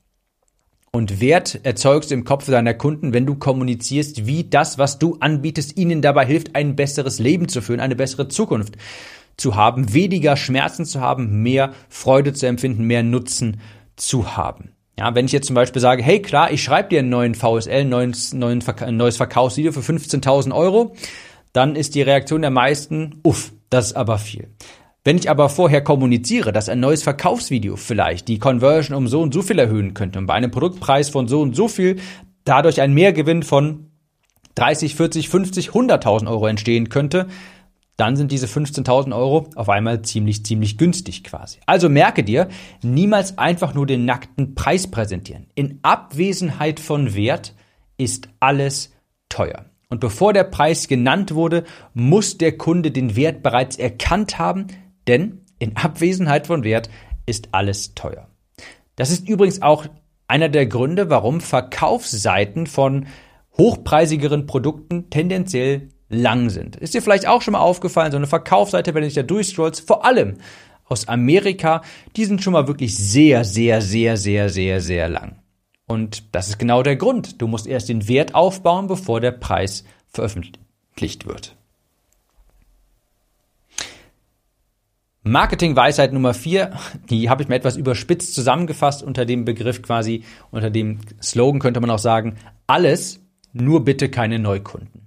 Und 0.91 1.21
Wert 1.21 1.59
erzeugst 1.61 2.09
du 2.09 2.15
im 2.15 2.23
Kopf 2.23 2.47
deiner 2.47 2.73
Kunden, 2.73 3.13
wenn 3.13 3.27
du 3.27 3.35
kommunizierst, 3.35 4.25
wie 4.25 4.43
das, 4.43 4.79
was 4.79 4.97
du 4.97 5.17
anbietest, 5.19 5.77
ihnen 5.77 6.01
dabei 6.01 6.25
hilft, 6.25 6.55
ein 6.55 6.75
besseres 6.75 7.19
Leben 7.19 7.47
zu 7.47 7.61
führen, 7.61 7.79
eine 7.79 7.95
bessere 7.95 8.27
Zukunft 8.27 8.75
zu 9.37 9.55
haben, 9.55 9.93
weniger 9.93 10.37
Schmerzen 10.37 10.85
zu 10.85 11.01
haben, 11.01 11.41
mehr 11.41 11.73
Freude 11.89 12.33
zu 12.33 12.47
empfinden, 12.47 12.83
mehr 12.85 13.03
Nutzen 13.03 13.59
zu 13.95 14.35
haben. 14.35 14.73
Ja, 14.97 15.15
wenn 15.15 15.25
ich 15.25 15.31
jetzt 15.31 15.47
zum 15.47 15.55
Beispiel 15.55 15.81
sage, 15.81 16.03
hey 16.03 16.21
klar, 16.21 16.51
ich 16.51 16.63
schreibe 16.63 16.89
dir 16.89 16.99
einen 16.99 17.09
neuen 17.09 17.35
VSL, 17.35 17.81
ein 17.81 17.89
neues, 17.89 19.17
Verkaufsvideo 19.17 19.71
für 19.71 19.79
15.000 19.79 20.53
Euro, 20.53 20.95
dann 21.51 21.75
ist 21.75 21.95
die 21.95 22.01
Reaktion 22.01 22.41
der 22.41 22.51
meisten, 22.51 23.19
uff, 23.23 23.53
das 23.69 23.87
ist 23.87 23.95
aber 23.95 24.19
viel. 24.19 24.49
Wenn 25.03 25.17
ich 25.17 25.29
aber 25.29 25.49
vorher 25.49 25.83
kommuniziere, 25.83 26.53
dass 26.53 26.69
ein 26.69 26.79
neues 26.79 27.03
Verkaufsvideo 27.03 27.75
vielleicht 27.75 28.27
die 28.27 28.39
Conversion 28.39 28.95
um 28.95 29.07
so 29.07 29.21
und 29.21 29.33
so 29.33 29.41
viel 29.41 29.59
erhöhen 29.59 29.93
könnte 29.93 30.19
und 30.19 30.27
bei 30.27 30.33
einem 30.35 30.51
Produktpreis 30.51 31.09
von 31.09 31.27
so 31.27 31.41
und 31.41 31.55
so 31.55 31.67
viel 31.67 31.97
dadurch 32.45 32.79
ein 32.79 32.93
Mehrgewinn 32.93 33.43
von 33.43 33.91
30, 34.55 34.95
40, 34.95 35.29
50, 35.29 35.69
100.000 35.69 36.29
Euro 36.29 36.47
entstehen 36.47 36.89
könnte, 36.89 37.27
dann 37.97 38.15
sind 38.15 38.31
diese 38.31 38.47
15.000 38.47 39.15
Euro 39.15 39.47
auf 39.55 39.69
einmal 39.69 40.01
ziemlich, 40.01 40.45
ziemlich 40.45 40.77
günstig 40.77 41.23
quasi. 41.23 41.59
Also 41.65 41.89
merke 41.89 42.23
dir, 42.23 42.47
niemals 42.81 43.37
einfach 43.37 43.73
nur 43.73 43.85
den 43.85 44.05
nackten 44.05 44.55
Preis 44.55 44.89
präsentieren. 44.89 45.47
In 45.53 45.79
Abwesenheit 45.83 46.79
von 46.79 47.13
Wert 47.13 47.53
ist 47.97 48.29
alles 48.39 48.91
teuer. 49.29 49.65
Und 49.89 49.99
bevor 49.99 50.33
der 50.33 50.43
Preis 50.43 50.87
genannt 50.87 51.35
wurde, 51.35 51.65
muss 51.93 52.39
der 52.39 52.57
Kunde 52.57 52.89
den 52.89 53.15
Wert 53.15 53.43
bereits 53.43 53.77
erkannt 53.77 54.39
haben, 54.39 54.67
denn 55.07 55.41
in 55.59 55.77
Abwesenheit 55.77 56.47
von 56.47 56.63
Wert 56.63 56.89
ist 57.27 57.49
alles 57.51 57.93
teuer. 57.93 58.27
Das 58.95 59.11
ist 59.11 59.29
übrigens 59.29 59.61
auch 59.61 59.85
einer 60.27 60.49
der 60.49 60.65
Gründe, 60.65 61.11
warum 61.11 61.41
Verkaufsseiten 61.41 62.65
von 62.65 63.05
hochpreisigeren 63.57 64.47
Produkten 64.47 65.11
tendenziell 65.11 65.89
lang 66.13 66.49
sind. 66.49 66.75
Ist 66.75 66.93
dir 66.93 67.01
vielleicht 67.01 67.27
auch 67.27 67.41
schon 67.41 67.53
mal 67.53 67.59
aufgefallen, 67.59 68.11
so 68.11 68.17
eine 68.17 68.27
Verkaufsseite, 68.27 68.93
wenn 68.93 69.01
du 69.01 69.07
dich 69.07 69.15
da 69.15 69.23
durchscrollst, 69.23 69.85
vor 69.85 70.05
allem 70.05 70.37
aus 70.85 71.07
Amerika, 71.07 71.81
die 72.15 72.25
sind 72.25 72.43
schon 72.43 72.53
mal 72.53 72.67
wirklich 72.67 72.97
sehr, 72.97 73.43
sehr, 73.43 73.81
sehr, 73.81 74.17
sehr, 74.17 74.49
sehr, 74.49 74.81
sehr 74.81 75.09
lang. 75.09 75.39
Und 75.85 76.33
das 76.33 76.49
ist 76.49 76.59
genau 76.59 76.83
der 76.83 76.95
Grund. 76.95 77.41
Du 77.41 77.47
musst 77.47 77.67
erst 77.67 77.89
den 77.89 78.07
Wert 78.07 78.35
aufbauen, 78.35 78.87
bevor 78.87 79.19
der 79.19 79.31
Preis 79.31 79.83
veröffentlicht 80.07 81.25
wird. 81.25 81.55
Marketing-Weisheit 85.25 86.11
Nummer 86.11 86.33
vier, 86.33 86.71
die 87.09 87.29
habe 87.29 87.41
ich 87.41 87.47
mir 87.47 87.55
etwas 87.55 87.77
überspitzt 87.77 88.35
zusammengefasst 88.35 89.01
unter 89.01 89.25
dem 89.25 89.45
Begriff 89.45 89.81
quasi, 89.81 90.25
unter 90.51 90.69
dem 90.69 90.99
Slogan 91.21 91.61
könnte 91.61 91.79
man 91.79 91.89
auch 91.89 91.99
sagen, 91.99 92.35
alles, 92.67 93.21
nur 93.53 93.85
bitte 93.85 94.09
keine 94.09 94.37
Neukunden. 94.37 95.02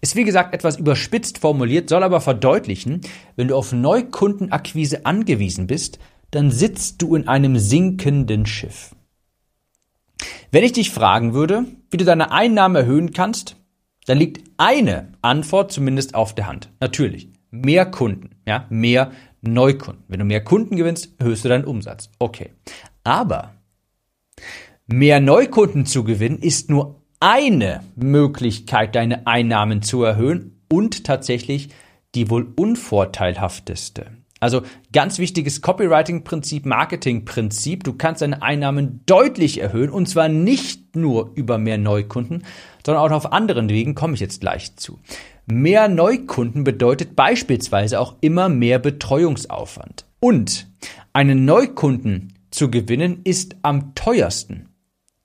Ist 0.00 0.14
wie 0.14 0.24
gesagt 0.24 0.54
etwas 0.54 0.76
überspitzt 0.76 1.38
formuliert, 1.38 1.88
soll 1.88 2.02
aber 2.02 2.20
verdeutlichen, 2.20 3.00
wenn 3.36 3.48
du 3.48 3.56
auf 3.56 3.72
Neukundenakquise 3.72 5.04
angewiesen 5.04 5.66
bist, 5.66 5.98
dann 6.30 6.50
sitzt 6.50 7.02
du 7.02 7.16
in 7.16 7.26
einem 7.26 7.58
sinkenden 7.58 8.46
Schiff. 8.46 8.94
Wenn 10.50 10.64
ich 10.64 10.72
dich 10.72 10.90
fragen 10.90 11.34
würde, 11.34 11.64
wie 11.90 11.96
du 11.96 12.04
deine 12.04 12.30
Einnahmen 12.30 12.76
erhöhen 12.76 13.12
kannst, 13.12 13.56
dann 14.06 14.18
liegt 14.18 14.48
eine 14.56 15.12
Antwort 15.20 15.72
zumindest 15.72 16.14
auf 16.14 16.34
der 16.34 16.46
Hand. 16.46 16.70
Natürlich 16.80 17.30
mehr 17.50 17.86
Kunden, 17.86 18.30
ja, 18.46 18.66
mehr 18.70 19.12
Neukunden. 19.40 20.04
Wenn 20.08 20.20
du 20.20 20.24
mehr 20.24 20.42
Kunden 20.42 20.76
gewinnst, 20.76 21.12
erhöhst 21.18 21.44
du 21.44 21.48
deinen 21.48 21.64
Umsatz. 21.64 22.10
Okay. 22.18 22.50
Aber 23.04 23.54
mehr 24.86 25.20
Neukunden 25.20 25.86
zu 25.86 26.04
gewinnen 26.04 26.38
ist 26.38 26.70
nur 26.70 26.97
eine 27.20 27.82
Möglichkeit, 27.96 28.94
deine 28.94 29.26
Einnahmen 29.26 29.82
zu 29.82 30.02
erhöhen 30.02 30.60
und 30.70 31.04
tatsächlich 31.04 31.70
die 32.14 32.30
wohl 32.30 32.52
unvorteilhafteste. 32.56 34.06
Also 34.40 34.62
ganz 34.92 35.18
wichtiges 35.18 35.62
Copywriting-Prinzip, 35.62 36.64
Marketing-Prinzip. 36.64 37.82
Du 37.82 37.94
kannst 37.94 38.22
deine 38.22 38.40
Einnahmen 38.40 39.00
deutlich 39.06 39.60
erhöhen 39.60 39.90
und 39.90 40.08
zwar 40.08 40.28
nicht 40.28 40.94
nur 40.94 41.32
über 41.34 41.58
mehr 41.58 41.78
Neukunden, 41.78 42.44
sondern 42.86 43.02
auch 43.02 43.14
auf 43.14 43.32
anderen 43.32 43.68
Wegen, 43.68 43.96
komme 43.96 44.14
ich 44.14 44.20
jetzt 44.20 44.40
gleich 44.40 44.76
zu. 44.76 45.00
Mehr 45.46 45.88
Neukunden 45.88 46.62
bedeutet 46.62 47.16
beispielsweise 47.16 47.98
auch 47.98 48.14
immer 48.20 48.48
mehr 48.48 48.78
Betreuungsaufwand. 48.78 50.04
Und 50.20 50.68
einen 51.12 51.44
Neukunden 51.44 52.34
zu 52.50 52.70
gewinnen 52.70 53.20
ist 53.24 53.56
am 53.62 53.94
teuersten. 53.94 54.67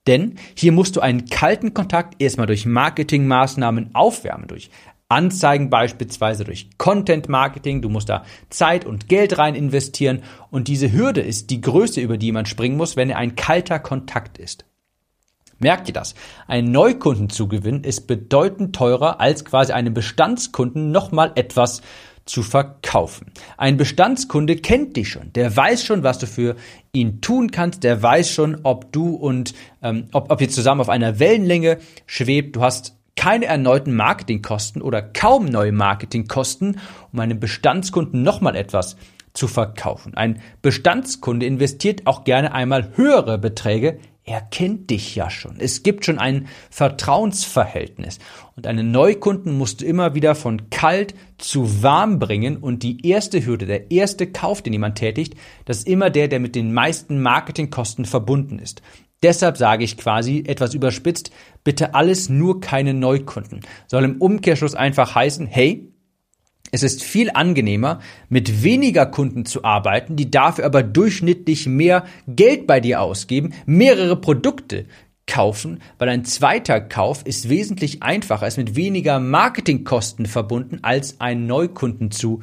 Denn 0.08 0.36
hier 0.56 0.72
musst 0.72 0.96
du 0.96 1.02
einen 1.02 1.26
kalten 1.26 1.74
Kontakt 1.74 2.22
erstmal 2.22 2.48
durch 2.48 2.66
Marketingmaßnahmen 2.66 3.96
aufwärmen, 3.96 4.48
durch 4.48 4.70
Anzeigen 5.14 5.70
beispielsweise 5.70 6.44
durch 6.44 6.70
Content 6.78 7.30
Marketing. 7.30 7.82
Du 7.82 7.90
musst 7.90 8.10
da 8.10 8.24
Zeit 8.50 8.84
und 8.84 9.08
Geld 9.08 9.38
rein 9.38 9.54
investieren. 9.54 10.24
Und 10.50 10.68
diese 10.68 10.92
Hürde 10.92 11.22
ist 11.22 11.52
die 11.52 11.62
größte, 11.62 12.02
über 12.02 12.18
die 12.18 12.32
man 12.32 12.46
springen 12.46 12.78
muss, 12.78 12.96
wenn 12.96 13.12
er 13.12 13.18
ein 13.18 13.36
kalter 13.36 13.80
Kontakt 13.80 14.38
ist. 14.40 14.66
Merkt 15.60 15.88
ihr 15.88 15.94
das? 15.94 16.16
Ein 16.48 16.72
Neukunden 16.72 17.30
zu 17.30 17.48
gewinnen 17.48 17.84
ist 17.84 18.08
bedeutend 18.08 18.76
teurer 18.76 19.22
als 19.22 19.46
quasi 19.46 19.72
einem 19.72 19.94
Bestandskunden 19.94 20.92
nochmal 20.92 21.32
etwas 21.36 21.82
zu 22.26 22.42
verkaufen. 22.42 23.32
Ein 23.58 23.78
Bestandskunde 23.78 24.56
kennt 24.56 24.96
dich 24.96 25.10
schon, 25.10 25.34
der 25.34 25.56
weiß 25.56 25.84
schon, 25.84 26.04
was 26.04 26.20
du 26.20 26.28
für 26.28 26.56
ihn 26.94 27.22
tun 27.22 27.52
kannst, 27.52 27.84
der 27.84 28.02
weiß 28.02 28.30
schon, 28.30 28.60
ob 28.64 28.92
du 28.92 29.16
und 29.16 29.54
ähm, 29.82 30.08
ob, 30.14 30.32
ob 30.32 30.42
ihr 30.42 30.50
zusammen 30.50 30.82
auf 30.82 30.90
einer 30.90 31.20
Wellenlänge 31.20 31.80
schwebt. 32.06 32.56
Du 32.56 32.62
hast 32.62 32.96
keine 33.16 33.46
erneuten 33.46 33.94
Marketingkosten 33.96 34.82
oder 34.82 35.02
kaum 35.02 35.46
neue 35.46 35.72
Marketingkosten, 35.72 36.80
um 37.12 37.20
einem 37.20 37.40
Bestandskunden 37.40 38.24
nochmal 38.24 38.56
etwas 38.56 38.96
zu 39.34 39.48
verkaufen. 39.48 40.16
Ein 40.16 40.42
Bestandskunde 40.62 41.46
investiert 41.46 42.06
auch 42.06 42.24
gerne 42.24 42.54
einmal 42.54 42.92
höhere 42.96 43.38
Beträge 43.38 44.00
er 44.26 44.40
kennt 44.40 44.90
dich 44.90 45.16
ja 45.16 45.30
schon. 45.30 45.56
Es 45.60 45.84
gibt 45.84 46.06
schon 46.06 46.18
ein 46.18 46.48
Vertrauensverhältnis. 46.70 48.20
Und 48.56 48.68
einen 48.68 48.92
Neukunden 48.92 49.58
musst 49.58 49.82
du 49.82 49.86
immer 49.86 50.16
wieder 50.16 50.34
von 50.36 50.70
kalt 50.70 51.14
zu 51.38 51.84
warm 51.84 52.20
bringen. 52.20 52.58
Und 52.58 52.84
die 52.84 53.06
erste 53.06 53.46
Hürde, 53.46 53.66
der 53.66 53.92
erste 53.92 54.32
Kauf, 54.32 54.62
den 54.62 54.74
jemand 54.74 54.98
tätigt, 54.98 55.36
das 55.66 55.80
ist 55.80 55.88
immer 55.88 56.10
der, 56.10 56.30
der 56.30 56.40
mit 56.40 56.56
den 56.56 56.74
meisten 56.74 57.22
Marketingkosten 57.22 58.06
verbunden 58.06 58.60
ist. 58.60 58.82
Deshalb 59.24 59.58
sage 59.58 59.84
ich 59.84 59.98
quasi 59.98 60.44
etwas 60.46 60.74
überspitzt, 60.74 61.32
bitte 61.64 61.96
alles 61.96 62.30
nur 62.30 62.60
keine 62.60 62.94
Neukunden. 62.94 63.62
Soll 63.88 64.04
im 64.04 64.22
Umkehrschluss 64.22 64.76
einfach 64.76 65.16
heißen, 65.16 65.48
hey, 65.48 65.93
es 66.74 66.82
ist 66.82 67.04
viel 67.04 67.30
angenehmer, 67.32 68.00
mit 68.30 68.64
weniger 68.64 69.06
Kunden 69.06 69.46
zu 69.46 69.64
arbeiten, 69.64 70.16
die 70.16 70.32
dafür 70.32 70.66
aber 70.66 70.82
durchschnittlich 70.82 71.68
mehr 71.68 72.04
Geld 72.28 72.66
bei 72.66 72.80
dir 72.80 73.00
ausgeben, 73.00 73.54
mehrere 73.68 74.16
Produkte 74.20 74.86
kaufen, 75.28 75.82
weil 76.00 76.10
ein 76.10 76.26
zweiter 76.26 76.82
Kauf 76.82 77.26
ist 77.26 77.48
wesentlich 77.48 78.02
einfacher, 78.02 78.48
ist 78.48 78.58
mit 78.58 78.76
weniger 78.76 79.20
Marketingkosten 79.20 80.26
verbunden, 80.26 80.80
als 80.82 81.22
einen 81.22 81.46
Neukunden 81.46 82.10
zu 82.10 82.40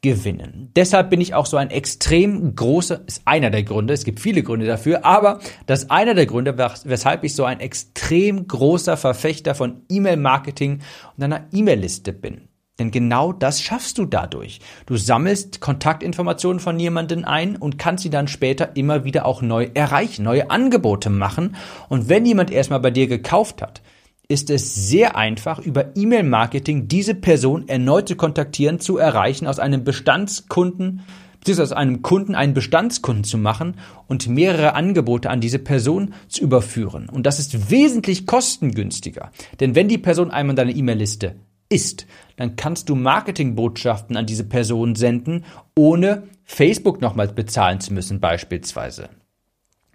gewinnen. 0.00 0.70
Deshalb 0.76 1.10
bin 1.10 1.20
ich 1.20 1.34
auch 1.34 1.46
so 1.46 1.56
ein 1.56 1.70
extrem 1.70 2.54
großer, 2.54 3.02
ist 3.08 3.22
einer 3.24 3.50
der 3.50 3.64
Gründe, 3.64 3.94
es 3.94 4.04
gibt 4.04 4.20
viele 4.20 4.44
Gründe 4.44 4.66
dafür, 4.66 5.04
aber 5.04 5.40
das 5.66 5.82
ist 5.82 5.90
einer 5.90 6.14
der 6.14 6.26
Gründe, 6.26 6.56
weshalb 6.84 7.24
ich 7.24 7.34
so 7.34 7.44
ein 7.44 7.58
extrem 7.58 8.46
großer 8.46 8.96
Verfechter 8.96 9.56
von 9.56 9.82
E-Mail-Marketing 9.88 10.82
und 11.16 11.24
einer 11.24 11.48
E-Mail-Liste 11.52 12.12
bin. 12.12 12.48
Denn 12.82 12.90
genau 12.90 13.32
das 13.32 13.62
schaffst 13.62 13.98
du 13.98 14.06
dadurch. 14.06 14.58
Du 14.86 14.96
sammelst 14.96 15.60
Kontaktinformationen 15.60 16.58
von 16.58 16.80
jemandem 16.80 17.24
ein 17.24 17.54
und 17.54 17.78
kannst 17.78 18.02
sie 18.02 18.10
dann 18.10 18.26
später 18.26 18.74
immer 18.74 19.04
wieder 19.04 19.24
auch 19.24 19.40
neu 19.40 19.68
erreichen, 19.72 20.24
neue 20.24 20.50
Angebote 20.50 21.08
machen. 21.08 21.54
Und 21.88 22.08
wenn 22.08 22.26
jemand 22.26 22.50
erstmal 22.50 22.80
bei 22.80 22.90
dir 22.90 23.06
gekauft 23.06 23.62
hat, 23.62 23.82
ist 24.26 24.50
es 24.50 24.74
sehr 24.88 25.14
einfach, 25.14 25.60
über 25.60 25.96
E-Mail-Marketing 25.96 26.88
diese 26.88 27.14
Person 27.14 27.68
erneut 27.68 28.08
zu 28.08 28.16
kontaktieren, 28.16 28.80
zu 28.80 28.98
erreichen, 28.98 29.46
aus 29.46 29.60
einem 29.60 29.84
Bestandskunden 29.84 31.02
beziehungsweise 31.38 31.74
aus 31.74 31.78
einem 31.78 32.02
Kunden 32.02 32.34
einen 32.34 32.54
Bestandskunden 32.54 33.22
zu 33.22 33.38
machen 33.38 33.76
und 34.08 34.28
mehrere 34.28 34.74
Angebote 34.74 35.30
an 35.30 35.40
diese 35.40 35.60
Person 35.60 36.14
zu 36.28 36.42
überführen. 36.42 37.08
Und 37.08 37.26
das 37.26 37.38
ist 37.38 37.70
wesentlich 37.70 38.26
kostengünstiger. 38.26 39.30
Denn 39.60 39.76
wenn 39.76 39.88
die 39.88 39.98
Person 39.98 40.32
einmal 40.32 40.54
deine 40.56 40.72
E-Mail-Liste 40.72 41.36
ist, 41.72 42.06
dann 42.42 42.56
kannst 42.56 42.88
du 42.88 42.96
Marketingbotschaften 42.96 44.16
an 44.16 44.26
diese 44.26 44.42
Person 44.42 44.96
senden, 44.96 45.44
ohne 45.76 46.24
Facebook 46.42 47.00
nochmals 47.00 47.36
bezahlen 47.36 47.78
zu 47.78 47.94
müssen 47.94 48.18
beispielsweise. 48.18 49.10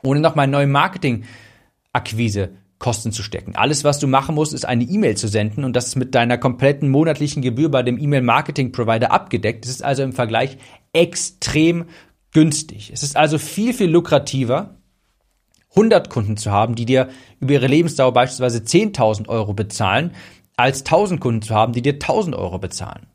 Ohne 0.02 0.22
nochmal 0.22 0.48
neue 0.48 0.66
Marketing-Akquise 0.66 2.52
Kosten 2.80 3.12
zu 3.12 3.22
stecken. 3.22 3.58
Alles, 3.58 3.84
was 3.84 4.00
du 4.00 4.08
machen 4.08 4.36
musst, 4.36 4.54
ist 4.54 4.66
eine 4.66 4.86
E-Mail 4.86 5.18
zu 5.18 5.28
senden 5.28 5.66
und 5.66 5.76
das 5.76 5.88
ist 5.88 5.96
mit 5.98 6.16
deiner 6.16 6.38
kompletten 6.38 6.90
monatlichen 6.90 7.42
Gebühr 7.42 7.70
bei 7.70 7.84
dem 7.84 7.98
E-Mail-Marketing-Provider 7.98 9.12
abgedeckt. 9.12 9.66
Es 9.66 9.72
ist 9.72 9.84
also 9.84 10.04
im 10.04 10.14
Vergleich 10.14 10.58
extrem 10.94 11.88
günstig. 12.32 12.92
Es 12.94 13.04
ist 13.04 13.18
also 13.18 13.40
viel, 13.40 13.74
viel 13.74 13.90
lukrativer, 13.90 14.78
100 15.72 16.10
Kunden 16.10 16.38
zu 16.38 16.52
haben, 16.52 16.76
die 16.76 16.86
dir 16.86 17.10
über 17.40 17.54
ihre 17.54 17.68
Lebensdauer 17.68 18.14
beispielsweise 18.14 18.60
10.000 18.60 19.28
Euro 19.28 19.54
bezahlen, 19.54 20.12
als 20.58 20.80
1000 20.80 21.22
Kunden 21.22 21.42
zu 21.42 21.56
haben, 21.56 21.72
die 21.72 21.82
dir 21.82 21.94
1000 21.94 22.36
Euro 22.36 22.58
bezahlen. 22.60 23.08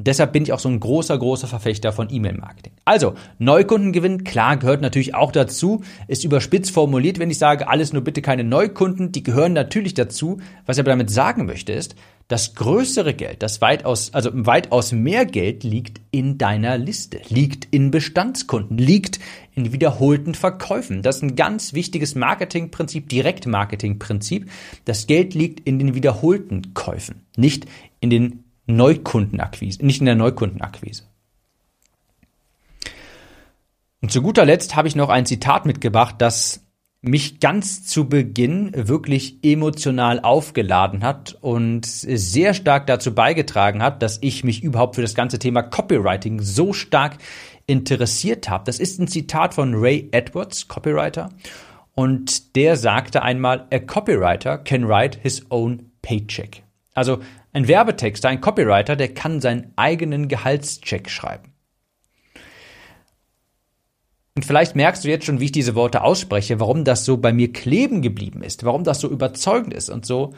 Und 0.00 0.06
deshalb 0.06 0.32
bin 0.32 0.44
ich 0.44 0.54
auch 0.54 0.58
so 0.58 0.70
ein 0.70 0.80
großer, 0.80 1.18
großer 1.18 1.46
Verfechter 1.46 1.92
von 1.92 2.08
E-Mail-Marketing. 2.10 2.72
Also, 2.86 3.12
Neukundengewinn, 3.38 4.24
klar, 4.24 4.56
gehört 4.56 4.80
natürlich 4.80 5.14
auch 5.14 5.30
dazu, 5.30 5.82
ist 6.08 6.24
überspitzt 6.24 6.70
formuliert, 6.70 7.18
wenn 7.18 7.30
ich 7.30 7.36
sage, 7.36 7.68
alles 7.68 7.92
nur 7.92 8.02
bitte 8.02 8.22
keine 8.22 8.42
Neukunden, 8.42 9.12
die 9.12 9.22
gehören 9.22 9.52
natürlich 9.52 9.92
dazu. 9.92 10.38
Was 10.64 10.78
ich 10.78 10.80
aber 10.80 10.92
damit 10.92 11.10
sagen 11.10 11.44
möchte, 11.44 11.74
ist, 11.74 11.96
das 12.28 12.54
größere 12.54 13.12
Geld, 13.12 13.42
das 13.42 13.60
weitaus, 13.60 14.14
also 14.14 14.30
weitaus 14.32 14.92
mehr 14.92 15.26
Geld 15.26 15.64
liegt 15.64 16.00
in 16.12 16.38
deiner 16.38 16.78
Liste, 16.78 17.20
liegt 17.28 17.68
in 17.70 17.90
Bestandskunden, 17.90 18.78
liegt 18.78 19.20
in 19.54 19.70
wiederholten 19.70 20.34
Verkäufen. 20.34 21.02
Das 21.02 21.16
ist 21.16 21.22
ein 21.24 21.36
ganz 21.36 21.74
wichtiges 21.74 22.14
Marketingprinzip, 22.14 23.10
Direktmarketingprinzip. 23.10 24.50
Das 24.86 25.06
Geld 25.06 25.34
liegt 25.34 25.60
in 25.68 25.78
den 25.78 25.94
wiederholten 25.94 26.72
Käufen, 26.72 27.26
nicht 27.36 27.66
in 28.00 28.08
den 28.08 28.44
Neukundenakquise, 28.76 29.84
nicht 29.84 30.00
in 30.00 30.06
der 30.06 30.14
Neukundenakquise. 30.14 31.04
Und 34.02 34.10
zu 34.10 34.22
guter 34.22 34.44
Letzt 34.44 34.76
habe 34.76 34.88
ich 34.88 34.96
noch 34.96 35.10
ein 35.10 35.26
Zitat 35.26 35.66
mitgebracht, 35.66 36.16
das 36.18 36.64
mich 37.02 37.40
ganz 37.40 37.84
zu 37.86 38.08
Beginn 38.08 38.72
wirklich 38.74 39.38
emotional 39.42 40.20
aufgeladen 40.20 41.02
hat 41.02 41.36
und 41.40 41.86
sehr 41.86 42.52
stark 42.52 42.86
dazu 42.86 43.14
beigetragen 43.14 43.82
hat, 43.82 44.02
dass 44.02 44.18
ich 44.20 44.44
mich 44.44 44.62
überhaupt 44.62 44.96
für 44.96 45.02
das 45.02 45.14
ganze 45.14 45.38
Thema 45.38 45.62
Copywriting 45.62 46.40
so 46.40 46.72
stark 46.72 47.16
interessiert 47.66 48.50
habe. 48.50 48.64
Das 48.64 48.78
ist 48.78 49.00
ein 49.00 49.08
Zitat 49.08 49.54
von 49.54 49.74
Ray 49.74 50.08
Edwards, 50.12 50.68
Copywriter, 50.68 51.30
und 51.94 52.56
der 52.56 52.76
sagte 52.76 53.22
einmal, 53.22 53.66
a 53.70 53.78
copywriter 53.78 54.58
can 54.58 54.86
write 54.86 55.18
his 55.22 55.44
own 55.50 55.90
paycheck. 56.02 56.62
Also 56.94 57.20
ein 57.52 57.68
Werbetexter, 57.68 58.28
ein 58.28 58.40
Copywriter, 58.40 58.96
der 58.96 59.14
kann 59.14 59.40
seinen 59.40 59.72
eigenen 59.76 60.28
Gehaltscheck 60.28 61.10
schreiben. 61.10 61.52
Und 64.36 64.44
vielleicht 64.44 64.76
merkst 64.76 65.04
du 65.04 65.08
jetzt 65.08 65.26
schon, 65.26 65.40
wie 65.40 65.46
ich 65.46 65.52
diese 65.52 65.74
Worte 65.74 66.02
ausspreche, 66.02 66.60
warum 66.60 66.84
das 66.84 67.04
so 67.04 67.16
bei 67.16 67.32
mir 67.32 67.52
kleben 67.52 68.00
geblieben 68.00 68.42
ist, 68.42 68.64
warum 68.64 68.84
das 68.84 69.00
so 69.00 69.08
überzeugend 69.08 69.74
ist 69.74 69.90
und 69.90 70.06
so, 70.06 70.34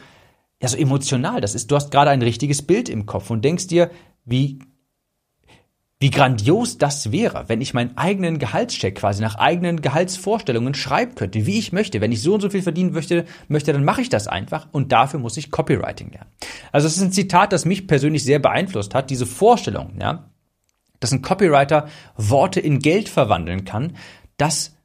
ja, 0.61 0.67
so 0.67 0.77
emotional. 0.77 1.41
Das 1.41 1.55
ist, 1.55 1.69
du 1.69 1.75
hast 1.75 1.91
gerade 1.91 2.09
ein 2.09 2.21
richtiges 2.21 2.63
Bild 2.63 2.89
im 2.89 3.05
Kopf 3.05 3.29
und 3.29 3.45
denkst 3.45 3.67
dir, 3.67 3.91
wie, 4.25 4.59
wie 5.99 6.09
grandios 6.09 6.77
das 6.77 7.11
wäre, 7.11 7.45
wenn 7.47 7.61
ich 7.61 7.73
meinen 7.73 7.97
eigenen 7.97 8.37
Gehaltscheck 8.37 8.95
quasi 8.95 9.21
nach 9.21 9.35
eigenen 9.35 9.81
Gehaltsvorstellungen 9.81 10.73
schreiben 10.73 11.15
könnte, 11.15 11.45
wie 11.45 11.59
ich 11.59 11.71
möchte. 11.71 12.01
Wenn 12.01 12.11
ich 12.11 12.21
so 12.21 12.33
und 12.33 12.41
so 12.41 12.49
viel 12.49 12.61
verdienen 12.61 12.91
möchte, 12.91 13.25
möchte, 13.47 13.71
dann 13.71 13.85
mache 13.85 14.01
ich 14.01 14.09
das 14.09 14.27
einfach 14.27 14.67
und 14.71 14.91
dafür 14.91 15.21
muss 15.21 15.37
ich 15.37 15.49
Copywriting 15.49 16.11
lernen. 16.11 16.29
Also 16.73 16.87
es 16.87 16.97
ist 16.97 17.03
ein 17.03 17.13
Zitat, 17.13 17.53
das 17.53 17.63
mich 17.63 17.87
persönlich 17.87 18.23
sehr 18.23 18.39
beeinflusst 18.39 18.93
hat, 18.93 19.09
diese 19.09 19.25
Vorstellung, 19.25 19.93
ja, 20.01 20.29
dass 20.99 21.13
ein 21.13 21.21
Copywriter 21.21 21.87
Worte 22.17 22.59
in 22.59 22.79
Geld 22.79 23.07
verwandeln 23.07 23.63
kann, 23.63 23.95
dass 24.37 24.75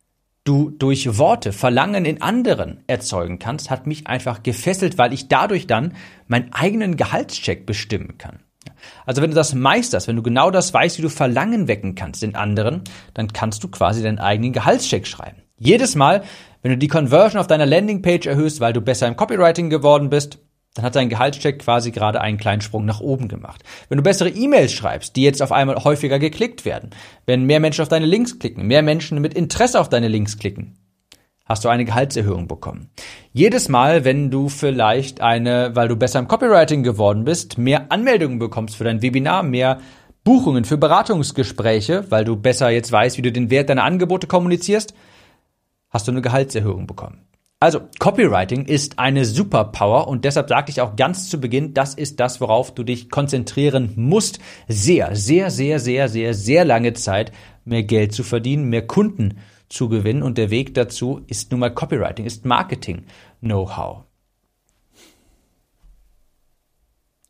du 0.44 0.71
durch 0.71 1.18
Worte 1.18 1.53
Verlangen 1.53 2.05
in 2.05 2.23
anderen 2.23 2.83
erzeugen 2.87 3.38
kannst, 3.38 3.71
hat 3.71 3.87
mich 3.87 4.07
einfach 4.07 4.42
gefesselt, 4.42 4.99
weil 4.99 5.12
ich 5.12 5.29
dadurch 5.29 5.66
dann 5.66 5.94
meinen 6.27 6.53
eigenen 6.53 6.97
Gehaltscheck 6.97 7.66
bestimmen 7.66 8.18
kann. 8.18 8.40
Also 9.07 9.22
wenn 9.22 9.31
du 9.31 9.37
das 9.37 9.54
meisterst, 9.54 10.09
wenn 10.09 10.16
du 10.16 10.22
genau 10.22 10.50
das 10.50 10.72
weißt, 10.72 10.98
wie 10.98 11.02
du 11.02 11.11
Verlangen 11.11 11.68
wecken 11.68 11.94
kannst 11.94 12.22
in 12.22 12.35
anderen, 12.35 12.83
dann 13.14 13.33
kannst 13.33 13.62
du 13.64 13.68
quasi 13.68 14.02
deinen 14.02 14.18
eigenen 14.18 14.52
Gehaltscheck 14.52 15.07
schreiben. 15.07 15.42
Jedes 15.59 15.94
Mal, 15.94 16.22
wenn 16.62 16.70
du 16.70 16.78
die 16.78 16.88
Conversion 16.88 17.40
auf 17.40 17.46
deiner 17.46 17.66
Landingpage 17.66 18.26
erhöhst, 18.26 18.61
weil 18.61 18.72
du 18.72 18.81
besser 18.81 19.09
im 19.09 19.16
Copywriting 19.16 19.70
geworden 19.70 20.11
bist, 20.11 20.38
dann 20.74 20.85
hat 20.85 20.96
dein 20.96 21.09
Gehaltscheck 21.09 21.59
quasi 21.59 21.90
gerade 21.90 22.20
einen 22.20 22.38
kleinen 22.38 22.61
Sprung 22.61 22.85
nach 22.85 23.00
oben 23.00 23.26
gemacht. 23.26 23.64
Wenn 23.88 23.96
du 23.96 24.04
bessere 24.04 24.28
E-Mails 24.28 24.72
schreibst, 24.72 25.16
die 25.16 25.22
jetzt 25.22 25.42
auf 25.42 25.50
einmal 25.50 25.83
häufiger 25.83 26.18
geklickt 26.18 26.64
werden, 26.64 26.90
wenn 27.26 27.44
mehr 27.44 27.59
Menschen 27.59 27.83
auf 27.83 27.88
deine 27.88 28.07
Links 28.07 28.38
klicken, 28.38 28.66
mehr 28.66 28.83
Menschen 28.83 29.20
mit 29.20 29.35
Interesse 29.35 29.81
auf 29.81 29.88
deine 29.88 30.09
Links 30.09 30.38
klicken, 30.38 30.78
hast 31.48 31.64
du 31.64 31.68
eine 31.68 31.87
Gehaltserhöhung 31.87 32.46
bekommen. 32.46 32.90
Jedes 33.32 33.68
Mal, 33.68 34.04
wenn 34.04 34.30
du 34.30 34.48
vielleicht 34.48 35.20
eine, 35.20 35.74
weil 35.74 35.88
du 35.88 35.96
besser 35.96 36.18
im 36.18 36.28
Copywriting 36.28 36.82
geworden 36.82 37.24
bist, 37.24 37.56
mehr 37.56 37.90
Anmeldungen 37.90 38.38
bekommst 38.38 38.76
für 38.76 38.84
dein 38.84 39.02
Webinar, 39.02 39.42
mehr 39.42 39.80
Buchungen 40.24 40.64
für 40.64 40.76
Beratungsgespräche, 40.76 42.04
weil 42.11 42.24
du 42.24 42.37
besser 42.37 42.68
jetzt 42.68 42.92
weißt, 42.92 43.16
wie 43.16 43.22
du 43.22 43.32
den 43.32 43.50
Wert 43.50 43.70
deiner 43.70 43.84
Angebote 43.84 44.26
kommunizierst, 44.26 44.92
hast 45.88 46.06
du 46.06 46.12
eine 46.12 46.20
Gehaltserhöhung 46.20 46.87
bekommen. 46.87 47.24
Also, 47.61 47.80
Copywriting 47.98 48.66
ist 48.66 49.00
eine 49.00 49.24
Superpower 49.24 50.06
und 50.06 50.24
deshalb 50.24 50.48
sagte 50.48 50.70
ich 50.70 50.80
auch 50.80 50.94
ganz 50.94 51.28
zu 51.28 51.40
Beginn, 51.40 51.74
das 51.74 51.94
ist 51.94 52.20
das, 52.20 52.40
worauf 52.40 52.72
du 52.72 52.84
dich 52.84 53.11
konzentrieren 53.11 53.94
musst, 53.96 54.38
sehr, 54.68 55.16
sehr, 55.16 55.50
sehr, 55.50 55.80
sehr, 55.80 56.08
sehr, 56.08 56.34
sehr 56.34 56.64
lange 56.64 56.92
Zeit 56.92 57.32
mehr 57.64 57.82
Geld 57.82 58.12
zu 58.12 58.22
verdienen, 58.22 58.68
mehr 58.68 58.87
Kunden 58.87 59.38
zu 59.68 59.88
gewinnen 59.88 60.22
und 60.22 60.38
der 60.38 60.50
Weg 60.50 60.74
dazu 60.74 61.22
ist 61.26 61.50
nun 61.50 61.59
mal 61.61 61.72
Copywriting, 61.72 62.24
ist 62.24 62.44
Marketing-Know-how. 62.44 64.04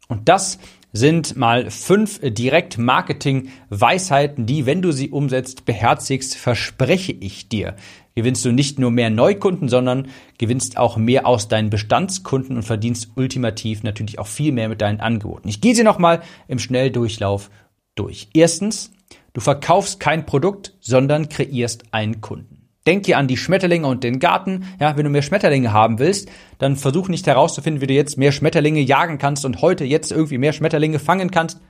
Und 0.09 0.29
das 0.29 0.59
sind 0.93 1.37
mal 1.37 1.71
fünf 1.71 2.21
Direkt-Marketing-Weisheiten, 2.23 4.47
die, 4.47 4.65
wenn 4.65 4.81
du 4.81 4.91
sie 4.91 5.11
umsetzt, 5.11 5.67
beherzigst, 5.67 6.35
verspreche 6.37 7.13
ich 7.13 7.51
dir, 7.51 7.77
gewinnst 8.15 8.43
du 8.45 8.53
nicht 8.53 8.79
nur 8.79 8.91
mehr 8.91 9.11
Neukunden, 9.11 9.69
sondern 9.69 10.09
gewinnst 10.39 10.79
auch 10.79 10.97
mehr 10.97 11.27
aus 11.27 11.49
deinen 11.49 11.69
Bestandskunden 11.69 12.57
und 12.57 12.63
verdienst 12.63 13.11
ultimativ 13.17 13.83
natürlich 13.83 14.19
auch 14.19 14.27
viel 14.27 14.53
mehr 14.53 14.71
mit 14.71 14.81
deinen 14.81 15.01
Angeboten. 15.01 15.49
Ich 15.49 15.61
gehe 15.61 15.75
sie 15.75 15.85
nochmal 15.85 16.23
im 16.49 16.59
Schnelldurchlauf 16.59 17.51
durch. 17.95 18.31
Erstens, 18.33 18.91
du 19.39 19.45
verkaufst 19.45 20.01
kein 20.01 20.27
Produkt, 20.27 20.75
sondern 20.81 21.29
kreierst 21.29 21.85
einen 21.93 22.21
Kunden. 22.21 22.69
Denk 22.89 23.07
hier 23.07 23.19
an 23.19 23.29
die 23.29 23.37
Schmetterlinge 23.37 23.87
und 23.87 24.03
den 24.03 24.19
Garten. 24.19 24.65
Ja, 24.81 24.97
wenn 24.97 25.05
du 25.05 25.11
mehr 25.11 25.23
Schmetterlinge 25.23 25.73
haben 25.73 26.01
willst, 26.01 26.29
dann 26.59 26.75
versuch 26.75 27.07
nicht 27.07 27.25
herauszufinden, 27.25 27.81
wie 27.81 27.87
du 27.87 27.95
jetzt 27.95 28.19
mehr 28.19 28.33
Schmetterlinge 28.33 28.81
jagen 28.81 29.19
kannst 29.19 29.45
und 29.45 29.63
heute 29.63 29.85
jetzt 29.85 30.11
irgendwie 30.11 30.39
mehr 30.39 30.53
Schmetterlinge 30.53 30.99
fangen 30.99 31.31
kannst. 31.31 31.61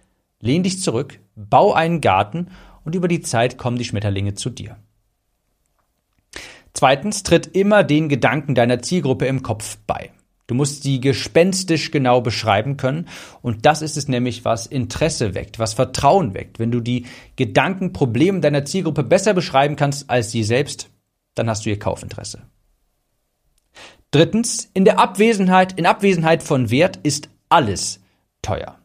Lehn 0.40 0.62
dich 0.62 0.80
zurück, 0.80 1.20
bau 1.36 1.74
einen 1.74 2.00
Garten 2.00 2.48
und 2.86 2.94
über 2.94 3.06
die 3.06 3.20
Zeit 3.20 3.58
kommen 3.58 3.76
die 3.76 3.84
Schmetterlinge 3.84 4.32
zu 4.32 4.48
dir. 4.48 4.78
Zweitens, 6.72 7.22
tritt 7.22 7.48
immer 7.48 7.84
den 7.84 8.08
Gedanken 8.08 8.54
deiner 8.54 8.80
Zielgruppe 8.80 9.26
im 9.26 9.42
Kopf 9.42 9.76
bei. 9.86 10.10
Du 10.48 10.54
musst 10.54 10.82
sie 10.82 10.98
gespenstisch 11.00 11.90
genau 11.90 12.22
beschreiben 12.22 12.78
können. 12.78 13.06
Und 13.42 13.66
das 13.66 13.82
ist 13.82 13.96
es 13.96 14.08
nämlich, 14.08 14.44
was 14.46 14.66
Interesse 14.66 15.34
weckt, 15.34 15.58
was 15.58 15.74
Vertrauen 15.74 16.34
weckt. 16.34 16.58
Wenn 16.58 16.72
du 16.72 16.80
die 16.80 17.06
Gedanken, 17.36 17.92
Probleme 17.92 18.40
deiner 18.40 18.64
Zielgruppe 18.64 19.04
besser 19.04 19.34
beschreiben 19.34 19.76
kannst 19.76 20.08
als 20.08 20.32
sie 20.32 20.42
selbst, 20.42 20.88
dann 21.34 21.50
hast 21.50 21.66
du 21.66 21.70
ihr 21.70 21.78
Kaufinteresse. 21.78 22.42
Drittens, 24.10 24.70
in 24.72 24.86
der 24.86 24.98
Abwesenheit, 24.98 25.78
in 25.78 25.84
Abwesenheit 25.84 26.42
von 26.42 26.70
Wert 26.70 26.98
ist 27.02 27.28
alles 27.50 28.00
teuer. 28.40 28.78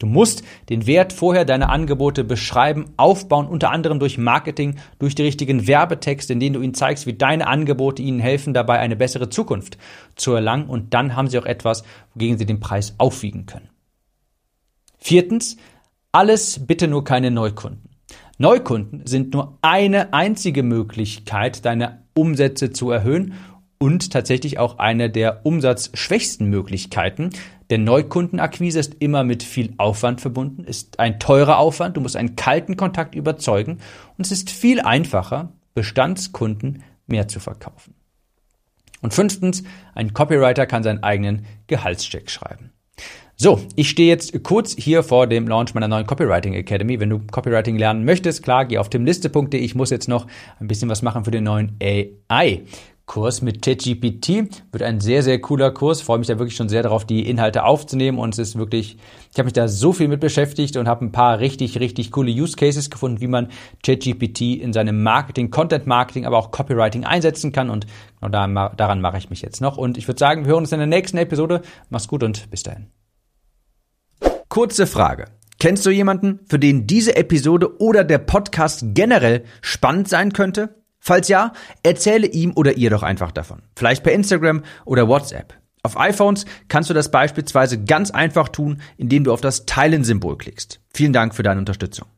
Du 0.00 0.06
musst 0.06 0.44
den 0.68 0.86
Wert 0.86 1.12
vorher 1.12 1.44
deiner 1.44 1.70
Angebote 1.70 2.22
beschreiben, 2.22 2.86
aufbauen, 2.96 3.48
unter 3.48 3.70
anderem 3.70 3.98
durch 3.98 4.16
Marketing, 4.16 4.76
durch 5.00 5.16
die 5.16 5.22
richtigen 5.22 5.66
Werbetexte, 5.66 6.32
in 6.32 6.40
denen 6.40 6.54
du 6.54 6.60
ihnen 6.60 6.74
zeigst, 6.74 7.06
wie 7.06 7.14
deine 7.14 7.48
Angebote 7.48 8.00
ihnen 8.00 8.20
helfen, 8.20 8.54
dabei 8.54 8.78
eine 8.78 8.94
bessere 8.94 9.28
Zukunft 9.28 9.76
zu 10.14 10.32
erlangen. 10.34 10.68
Und 10.68 10.94
dann 10.94 11.16
haben 11.16 11.28
sie 11.28 11.38
auch 11.38 11.46
etwas, 11.46 11.82
wogegen 12.14 12.38
sie 12.38 12.46
den 12.46 12.60
Preis 12.60 12.94
aufwiegen 12.98 13.46
können. 13.46 13.70
Viertens, 14.98 15.56
alles 16.12 16.66
bitte 16.66 16.86
nur 16.86 17.02
keine 17.02 17.32
Neukunden. 17.32 17.90
Neukunden 18.38 19.04
sind 19.04 19.34
nur 19.34 19.58
eine 19.62 20.12
einzige 20.12 20.62
Möglichkeit, 20.62 21.64
deine 21.64 22.04
Umsätze 22.14 22.70
zu 22.70 22.90
erhöhen 22.90 23.34
und 23.78 24.12
tatsächlich 24.12 24.58
auch 24.58 24.78
eine 24.78 25.10
der 25.10 25.44
umsatzschwächsten 25.44 26.48
Möglichkeiten, 26.48 27.30
denn 27.70 27.84
Neukundenakquise 27.84 28.78
ist 28.78 28.96
immer 29.00 29.24
mit 29.24 29.42
viel 29.42 29.74
Aufwand 29.76 30.20
verbunden, 30.20 30.64
ist 30.64 30.98
ein 30.98 31.20
teurer 31.20 31.58
Aufwand, 31.58 31.96
du 31.96 32.00
musst 32.00 32.16
einen 32.16 32.36
kalten 32.36 32.76
Kontakt 32.76 33.14
überzeugen 33.14 33.78
und 34.16 34.24
es 34.24 34.32
ist 34.32 34.50
viel 34.50 34.80
einfacher, 34.80 35.52
Bestandskunden 35.74 36.82
mehr 37.06 37.28
zu 37.28 37.40
verkaufen. 37.40 37.94
Und 39.00 39.14
fünftens, 39.14 39.62
ein 39.94 40.12
Copywriter 40.12 40.66
kann 40.66 40.82
seinen 40.82 41.02
eigenen 41.02 41.46
Gehaltscheck 41.66 42.30
schreiben. 42.30 42.72
So, 43.36 43.60
ich 43.76 43.88
stehe 43.88 44.08
jetzt 44.08 44.42
kurz 44.42 44.74
hier 44.76 45.04
vor 45.04 45.28
dem 45.28 45.46
Launch 45.46 45.72
meiner 45.72 45.86
neuen 45.86 46.06
Copywriting 46.06 46.54
Academy. 46.54 46.98
Wenn 46.98 47.10
du 47.10 47.20
Copywriting 47.20 47.76
lernen 47.76 48.04
möchtest, 48.04 48.42
klar, 48.42 48.64
geh 48.64 48.78
auf 48.78 48.90
timliste.de. 48.90 49.60
Ich 49.60 49.76
muss 49.76 49.90
jetzt 49.90 50.08
noch 50.08 50.26
ein 50.58 50.66
bisschen 50.66 50.88
was 50.88 51.02
machen 51.02 51.24
für 51.24 51.30
den 51.30 51.44
neuen 51.44 51.76
AI 51.80 52.62
Kurs 53.08 53.42
mit 53.42 53.62
ChatGPT. 53.62 54.62
Wird 54.70 54.82
ein 54.82 55.00
sehr, 55.00 55.24
sehr 55.24 55.40
cooler 55.40 55.72
Kurs. 55.72 56.02
Freue 56.02 56.18
mich 56.18 56.28
da 56.28 56.38
wirklich 56.38 56.54
schon 56.54 56.68
sehr 56.68 56.82
darauf, 56.84 57.04
die 57.04 57.28
Inhalte 57.28 57.64
aufzunehmen. 57.64 58.18
Und 58.18 58.34
es 58.34 58.38
ist 58.38 58.58
wirklich, 58.58 58.98
ich 59.32 59.38
habe 59.38 59.46
mich 59.46 59.54
da 59.54 59.66
so 59.66 59.92
viel 59.92 60.06
mit 60.08 60.20
beschäftigt 60.20 60.76
und 60.76 60.86
habe 60.86 61.06
ein 61.06 61.10
paar 61.10 61.40
richtig, 61.40 61.80
richtig 61.80 62.12
coole 62.12 62.30
Use 62.30 62.54
Cases 62.54 62.90
gefunden, 62.90 63.20
wie 63.20 63.26
man 63.26 63.48
ChatGPT 63.82 64.60
in 64.60 64.72
seinem 64.72 65.02
Marketing, 65.02 65.50
Content 65.50 65.86
Marketing, 65.86 66.26
aber 66.26 66.36
auch 66.36 66.50
Copywriting 66.50 67.04
einsetzen 67.04 67.50
kann. 67.50 67.70
Und 67.70 67.86
genau 68.20 68.30
da, 68.30 68.68
daran 68.76 69.00
mache 69.00 69.16
ich 69.16 69.30
mich 69.30 69.40
jetzt 69.40 69.62
noch. 69.62 69.78
Und 69.78 69.96
ich 69.96 70.06
würde 70.06 70.18
sagen, 70.18 70.44
wir 70.44 70.52
hören 70.52 70.64
uns 70.64 70.72
in 70.72 70.78
der 70.78 70.86
nächsten 70.86 71.16
Episode. 71.16 71.62
Mach's 71.88 72.08
gut 72.08 72.22
und 72.22 72.50
bis 72.50 72.62
dahin. 72.62 72.88
Kurze 74.50 74.86
Frage. 74.86 75.24
Kennst 75.58 75.84
du 75.86 75.90
jemanden, 75.90 76.40
für 76.48 76.58
den 76.58 76.86
diese 76.86 77.16
Episode 77.16 77.80
oder 77.80 78.04
der 78.04 78.18
Podcast 78.18 78.84
generell 78.92 79.44
spannend 79.62 80.08
sein 80.08 80.32
könnte? 80.32 80.77
Falls 81.00 81.28
ja, 81.28 81.52
erzähle 81.82 82.26
ihm 82.26 82.52
oder 82.54 82.76
ihr 82.76 82.90
doch 82.90 83.02
einfach 83.02 83.32
davon. 83.32 83.62
Vielleicht 83.76 84.02
per 84.02 84.12
Instagram 84.12 84.62
oder 84.84 85.08
WhatsApp. 85.08 85.54
Auf 85.82 85.98
iPhones 85.98 86.44
kannst 86.68 86.90
du 86.90 86.94
das 86.94 87.10
beispielsweise 87.10 87.82
ganz 87.82 88.10
einfach 88.10 88.48
tun, 88.48 88.80
indem 88.96 89.24
du 89.24 89.32
auf 89.32 89.40
das 89.40 89.64
Teilen-Symbol 89.64 90.36
klickst. 90.36 90.80
Vielen 90.92 91.12
Dank 91.12 91.34
für 91.34 91.42
deine 91.42 91.60
Unterstützung. 91.60 92.08